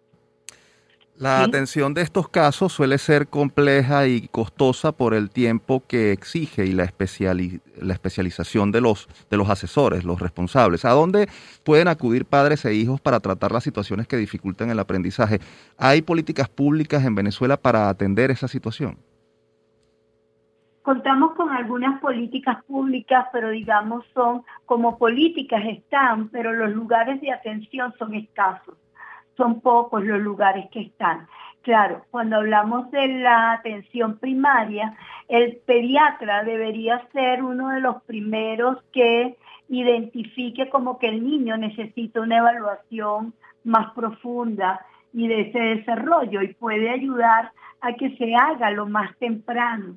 [1.17, 6.65] La atención de estos casos suele ser compleja y costosa por el tiempo que exige
[6.65, 6.91] y la,
[7.79, 10.83] la especialización de los, de los asesores, los responsables.
[10.83, 11.27] ¿A dónde
[11.63, 15.39] pueden acudir padres e hijos para tratar las situaciones que dificultan el aprendizaje?
[15.77, 18.97] ¿Hay políticas públicas en Venezuela para atender esa situación?
[20.81, 27.31] Contamos con algunas políticas públicas, pero digamos son como políticas están, pero los lugares de
[27.31, 28.75] atención son escasos
[29.41, 31.27] son pocos los lugares que están.
[31.63, 34.95] Claro, cuando hablamos de la atención primaria,
[35.27, 39.35] el pediatra debería ser uno de los primeros que
[39.67, 43.33] identifique como que el niño necesita una evaluación
[43.63, 49.17] más profunda y de ese desarrollo y puede ayudar a que se haga lo más
[49.17, 49.95] temprano.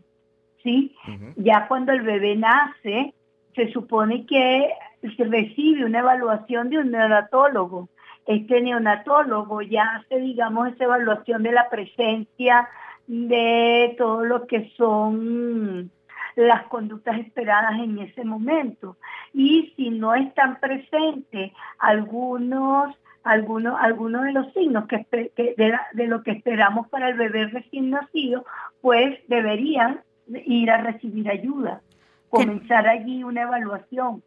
[0.63, 0.95] ¿sí?
[1.37, 3.13] Ya cuando el bebé nace,
[3.55, 4.71] se supone que
[5.17, 7.91] se recibe una evaluación de un neonatólogo
[8.27, 12.69] este neonatólogo ya hace, digamos, esa evaluación de la presencia
[13.07, 15.91] de todo lo que son
[16.37, 18.97] las conductas esperadas en ese momento.
[19.33, 25.07] Y si no están presentes algunos, algunos, algunos de los signos que,
[25.37, 28.45] de, lo que esperamos para el bebé recién nacido,
[28.81, 31.83] pues deberían ir a recibir ayuda,
[32.31, 34.23] comenzar allí una evaluación.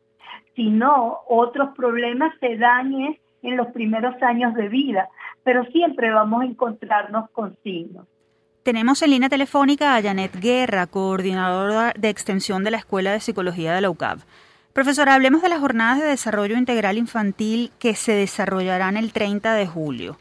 [0.55, 5.09] Si no, otros problemas se dan es en los primeros años de vida,
[5.43, 8.07] pero siempre vamos a encontrarnos con signos.
[8.63, 13.73] Tenemos en línea telefónica a Janet Guerra, coordinadora de extensión de la Escuela de Psicología
[13.73, 14.19] de la UCAB.
[14.73, 19.65] Profesora, hablemos de las jornadas de desarrollo integral infantil que se desarrollarán el 30 de
[19.65, 20.17] julio.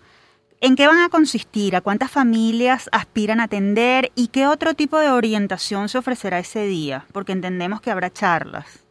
[0.60, 1.76] ¿En qué van a consistir?
[1.76, 4.12] ¿A cuántas familias aspiran a atender?
[4.14, 7.04] ¿Y qué otro tipo de orientación se ofrecerá ese día?
[7.12, 8.82] Porque entendemos que habrá charlas.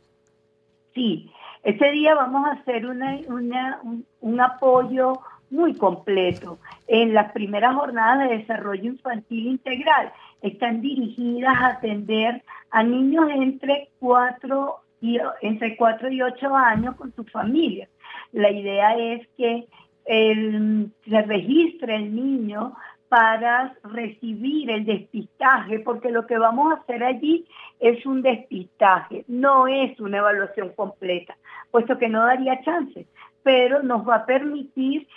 [0.94, 1.32] Sí,
[1.66, 5.14] ese día vamos a hacer un, apoyo
[5.50, 6.60] muy completo.
[6.88, 10.14] En las primeras jornadas de desarrollo infantil integral
[10.44, 17.12] están dirigidas a atender a niños entre 4 y, entre 4 y 8 años con
[17.16, 17.90] sus familias.
[18.32, 19.68] La idea es que
[20.06, 22.76] se registre el niño
[23.10, 27.48] para recibir el despistaje, porque lo que vamos a hacer allí
[27.80, 31.36] es un despistaje, no es una evaluación completa
[31.72, 33.08] puesto que no daría chance,
[33.44, 35.08] pero nos va a permitir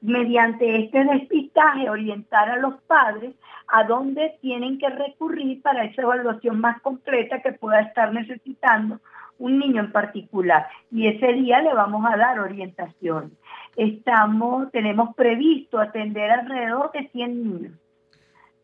[0.00, 3.34] mediante este despistaje orientar a los padres
[3.68, 9.00] a dónde tienen que recurrir para esa evaluación más completa que pueda estar necesitando
[9.38, 10.66] un niño en particular.
[10.90, 13.32] Y ese día le vamos a dar orientación.
[13.76, 17.72] Estamos, tenemos previsto atender alrededor de 100 niños.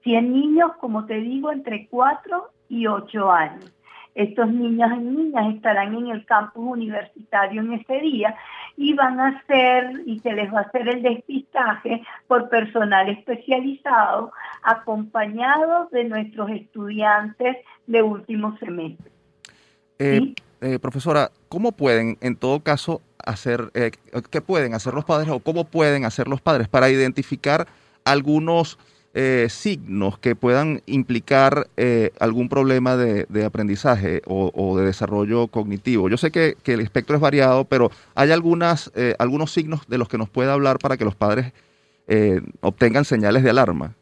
[0.03, 3.72] 100 niños, como te digo, entre 4 y 8 años.
[4.18, 8.34] Estos niños y niñas estarán en el campus universitario en ese día
[8.76, 14.32] y van a hacer, y se les va a hacer el despistaje por personal especializado,
[14.64, 19.08] acompañados de nuestros estudiantes de último semestre.
[20.00, 23.92] Eh, eh, profesora, ¿cómo pueden en todo caso hacer, eh,
[24.32, 27.68] qué pueden hacer los padres o cómo pueden hacer los padres para identificar
[28.04, 28.80] algunos
[29.20, 36.08] eh, signos que puedan implicar eh, algún problema de, aprendizaje o, de desarrollo cognitivo?
[36.08, 40.08] Yo sé que, el espectro es variado, pero ¿hay algunas, eh, algunos signos de los
[40.08, 41.52] que nos pueda hablar para que los padres
[42.06, 43.96] eh, obtengan señales de alarma.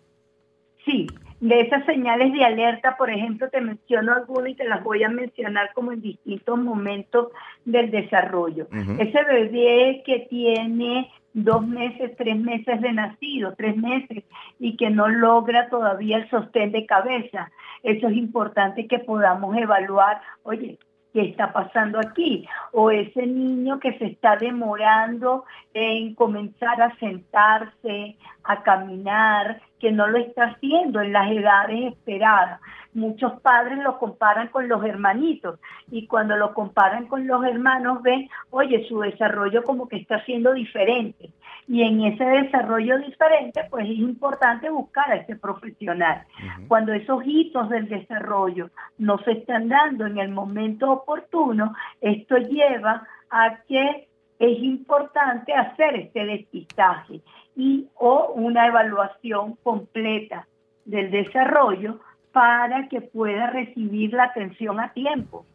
[0.84, 1.06] Sí,
[1.40, 5.08] de esas señales de alerta, por ejemplo, te menciono algunas y te las voy a
[5.08, 7.28] mencionar como en distintos momentos
[7.64, 8.68] del desarrollo.
[8.98, 14.24] Ese bebé que tiene dos meses, tres meses de nacido, tres meses,
[14.58, 17.50] y que no logra todavía el sostén de cabeza.
[17.82, 20.78] Eso es importante que podamos evaluar, oye,
[21.12, 22.48] ¿qué está pasando aquí?
[22.72, 30.06] O ese niño que se está demorando en comenzar a sentarse, a caminar, que no
[30.06, 32.60] lo está haciendo en las edades esperadas.
[32.96, 38.26] Muchos padres lo comparan con los hermanitos y cuando lo comparan con los hermanos ven,
[38.48, 41.28] oye, su desarrollo como que está siendo diferente.
[41.68, 46.22] Y en ese desarrollo diferente, pues es importante buscar a ese profesional.
[46.68, 53.06] Cuando esos hitos del desarrollo no se están dando en el momento oportuno, esto lleva
[53.28, 57.20] a que es importante hacer este despistaje
[57.54, 60.48] y o una evaluación completa
[60.86, 62.00] del desarrollo
[62.36, 65.46] para que pueda recibir la atención a tiempo.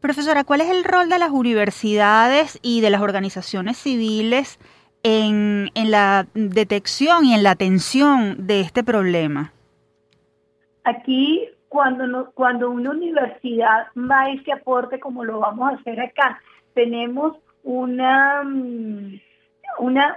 [0.00, 4.58] Profesora, ¿cuál es el rol de las universidades y de las organizaciones civiles
[5.02, 9.52] en, la detección y en la atención de este problema?
[10.84, 16.40] Aquí, cuando, cuando una universidad va a ese aporte, como lo vamos a hacer acá,
[16.72, 19.20] tenemos una, mm,
[19.80, 20.16] una,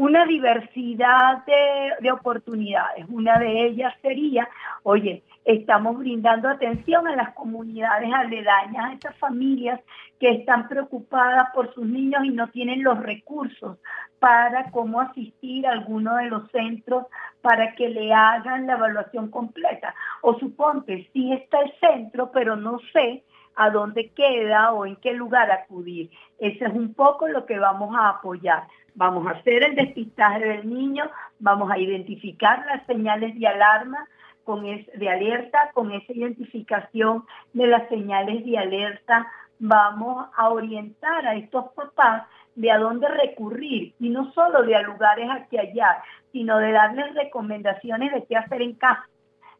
[0.00, 3.04] una diversidad de, oportunidades.
[3.10, 4.48] Una de ellas sería,
[4.82, 9.78] oye, estamos brindando atención a las comunidades aledañas, a estas familias
[10.18, 13.76] que están preocupadas por sus niños y no tienen los recursos
[14.18, 17.04] para cómo asistir a alguno de los centros
[17.42, 19.94] para que le hagan la evaluación completa.
[20.22, 23.22] O suponte, sí está el centro, pero no sé
[23.60, 26.10] a dónde queda o en qué lugar acudir.
[26.38, 28.66] Ese es un poco lo que vamos a apoyar.
[28.94, 31.04] Vamos a hacer el despistaje del niño,
[31.38, 34.08] vamos a identificar las señales de alarma,
[34.44, 39.26] con de alerta, con esa identificación de las señales de alerta,
[39.58, 44.80] vamos a orientar a estos papás de a dónde recurrir y no solo de a
[44.82, 46.02] lugares aquí allá,
[46.32, 49.06] sino de darles recomendaciones de qué hacer en casa,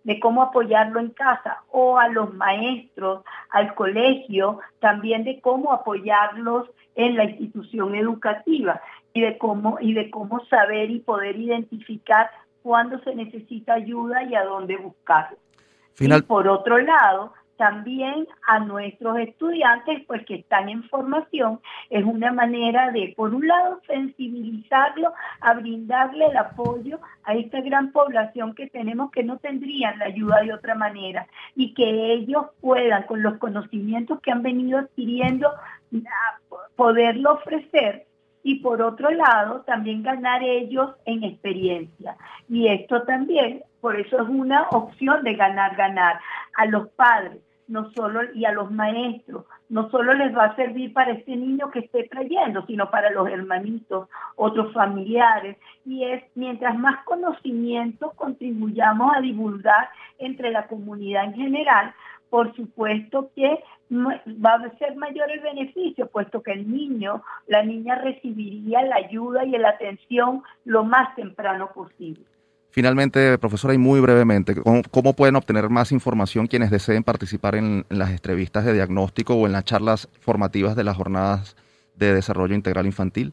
[0.05, 6.69] de cómo apoyarlo en casa o a los maestros, al colegio, también de cómo apoyarlos
[6.95, 8.81] en la institución educativa
[9.13, 12.31] y de cómo y de cómo saber y poder identificar
[12.63, 15.37] cuándo se necesita ayuda y a dónde buscarla.
[15.99, 22.33] Y por otro lado, también a nuestros estudiantes, pues que están en formación, es una
[22.33, 28.71] manera de, por un lado, sensibilizarlo, a brindarle el apoyo a esta gran población que
[28.71, 33.37] tenemos que no tendrían la ayuda de otra manera y que ellos puedan, con los
[33.37, 35.51] conocimientos que han venido adquiriendo,
[36.77, 38.07] poderlo ofrecer
[38.43, 42.17] y por otro lado también ganar ellos en experiencia.
[42.49, 46.21] Y esto también, por eso es una opción de ganar, ganar
[46.57, 50.93] a los padres no solo y a los maestros, no solo les va a servir
[50.93, 55.57] para este niño que esté trayendo, sino para los hermanitos, otros familiares.
[55.87, 61.95] Y es mientras más conocimiento contribuyamos a divulgar entre la comunidad en general,
[62.29, 63.62] por supuesto que
[63.93, 69.45] va a ser mayor el beneficio, puesto que el niño, la niña recibiría la ayuda
[69.45, 72.25] y la atención lo más temprano posible.
[72.71, 74.55] Finalmente, profesora, y muy brevemente,
[74.91, 79.53] ¿cómo, pueden obtener más información quienes deseen participar en, las entrevistas de diagnóstico o en
[79.53, 81.57] las charlas formativas de las jornadas
[81.97, 83.33] de desarrollo integral infantil?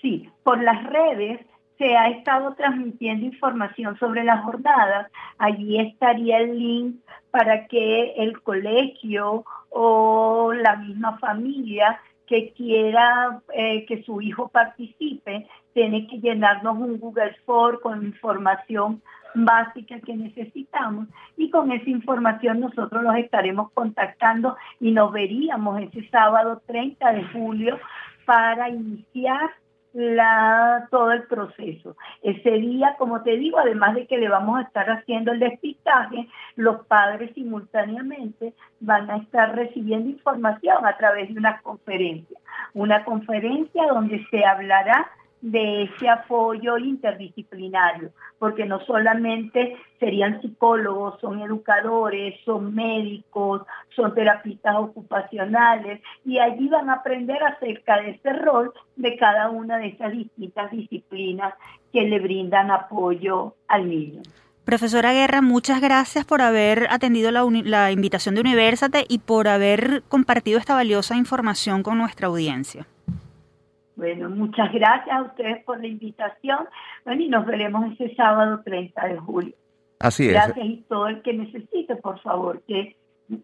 [0.00, 1.40] Sí, por las redes
[1.76, 5.10] se ha estado transmitiendo información sobre las jornadas.
[5.38, 6.96] Allí estaría el link
[7.32, 15.46] para que el colegio o la misma familia que quiera eh, que su hijo participe,
[15.72, 19.02] tiene que llenarnos un Google Form con información
[19.34, 26.08] básica que necesitamos y con esa información nosotros los estaremos contactando y nos veríamos ese
[26.08, 27.78] sábado 30 de julio
[28.24, 29.50] para iniciar
[29.96, 31.96] la, todo el proceso.
[32.22, 36.28] Ese día, como te digo, además de que le vamos a estar haciendo el despistaje,
[36.54, 42.38] los padres simultáneamente van a estar recibiendo información a través de una conferencia.
[42.74, 45.08] Una conferencia donde se hablará
[45.40, 53.62] de ese apoyo interdisciplinario, porque no solamente serían psicólogos, son educadores, son médicos,
[53.94, 59.78] son terapistas ocupacionales, y allí van a aprender acerca de ese rol de cada una
[59.78, 61.54] de esas distintas disciplinas
[61.92, 64.22] que le brindan apoyo al niño.
[64.64, 70.02] Profesora Guerra, muchas gracias por haber atendido la, la invitación de Universate y por haber
[70.08, 72.84] compartido esta valiosa información con nuestra audiencia.
[73.96, 76.68] Bueno, muchas gracias a ustedes por la invitación.
[77.04, 79.54] Bueno, y nos veremos este sábado 30 de julio.
[79.98, 80.32] Así es.
[80.32, 82.96] Gracias y todo el que necesite, por favor, que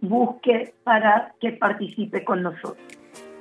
[0.02, 2.76] busque para que participe con nosotros.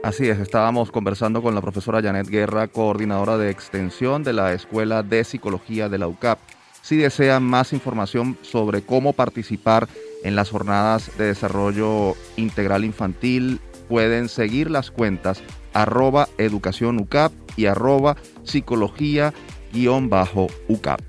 [0.04, 5.04] Así es, estábamos conversando con la profesora Janet Guerra, coordinadora de extensión de la Escuela
[5.04, 6.40] de Psicología de la UCAP.
[6.82, 9.88] Si desean más información sobre cómo participar
[10.24, 15.44] en las jornadas de desarrollo integral infantil, pueden seguir las cuentas
[15.74, 21.02] arroba educación UCAP y arroba psicología-UCAP.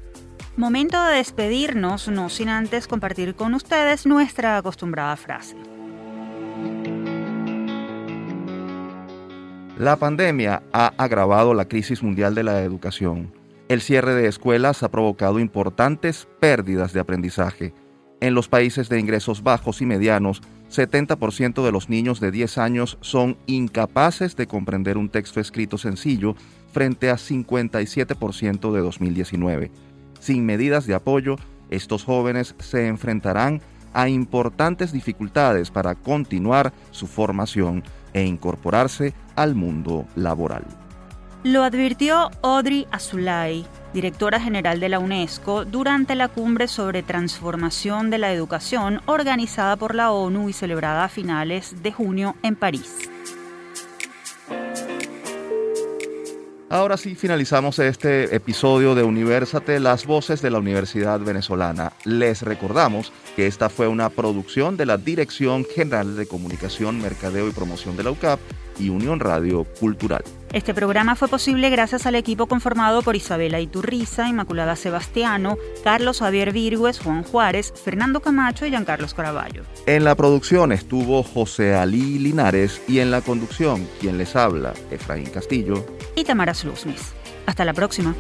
[0.57, 5.57] Momento de despedirnos, no sin antes compartir con ustedes nuestra acostumbrada frase.
[9.79, 13.33] La pandemia ha agravado la crisis mundial de la educación.
[13.69, 17.73] El cierre de escuelas ha provocado importantes pérdidas de aprendizaje.
[18.21, 20.43] En los países de ingresos bajos y medianos,
[20.73, 26.35] 70% de los niños de 10 años son incapaces de comprender un texto escrito sencillo
[26.73, 29.71] frente a 57% de 2019.
[30.19, 31.37] Sin medidas de apoyo,
[31.69, 33.61] estos jóvenes se enfrentarán
[33.93, 37.83] a importantes dificultades para continuar su formación
[38.15, 40.65] e incorporarse al mundo laboral.
[41.45, 48.19] Lo advirtió Audrey Azulay, directora general de la UNESCO, durante la cumbre sobre transformación de
[48.19, 52.97] la educación organizada por la ONU y celebrada a finales de junio en París.
[56.71, 61.93] Ahora sí, finalizamos este episodio de Universate, las voces de la Universidad Venezolana.
[62.05, 67.53] Les recordamos que esta fue una producción de la Dirección General de Comunicación, Mercadeo y
[67.53, 68.39] Promoción de la UCAP
[68.79, 70.23] y Unión Radio Cultural.
[70.53, 76.53] Este programa fue posible gracias al equipo conformado por Isabela Iturriza, Inmaculada Sebastiano, Carlos Javier
[76.53, 79.63] Virgües, Juan Juárez, Fernando Camacho y Giancarlos Caraballo.
[79.87, 85.31] En la producción estuvo José Alí Linares y en la conducción, quien les habla, Efraín
[85.31, 87.15] Castillo y Tamara Sluznis.
[87.47, 88.15] Hasta la próxima.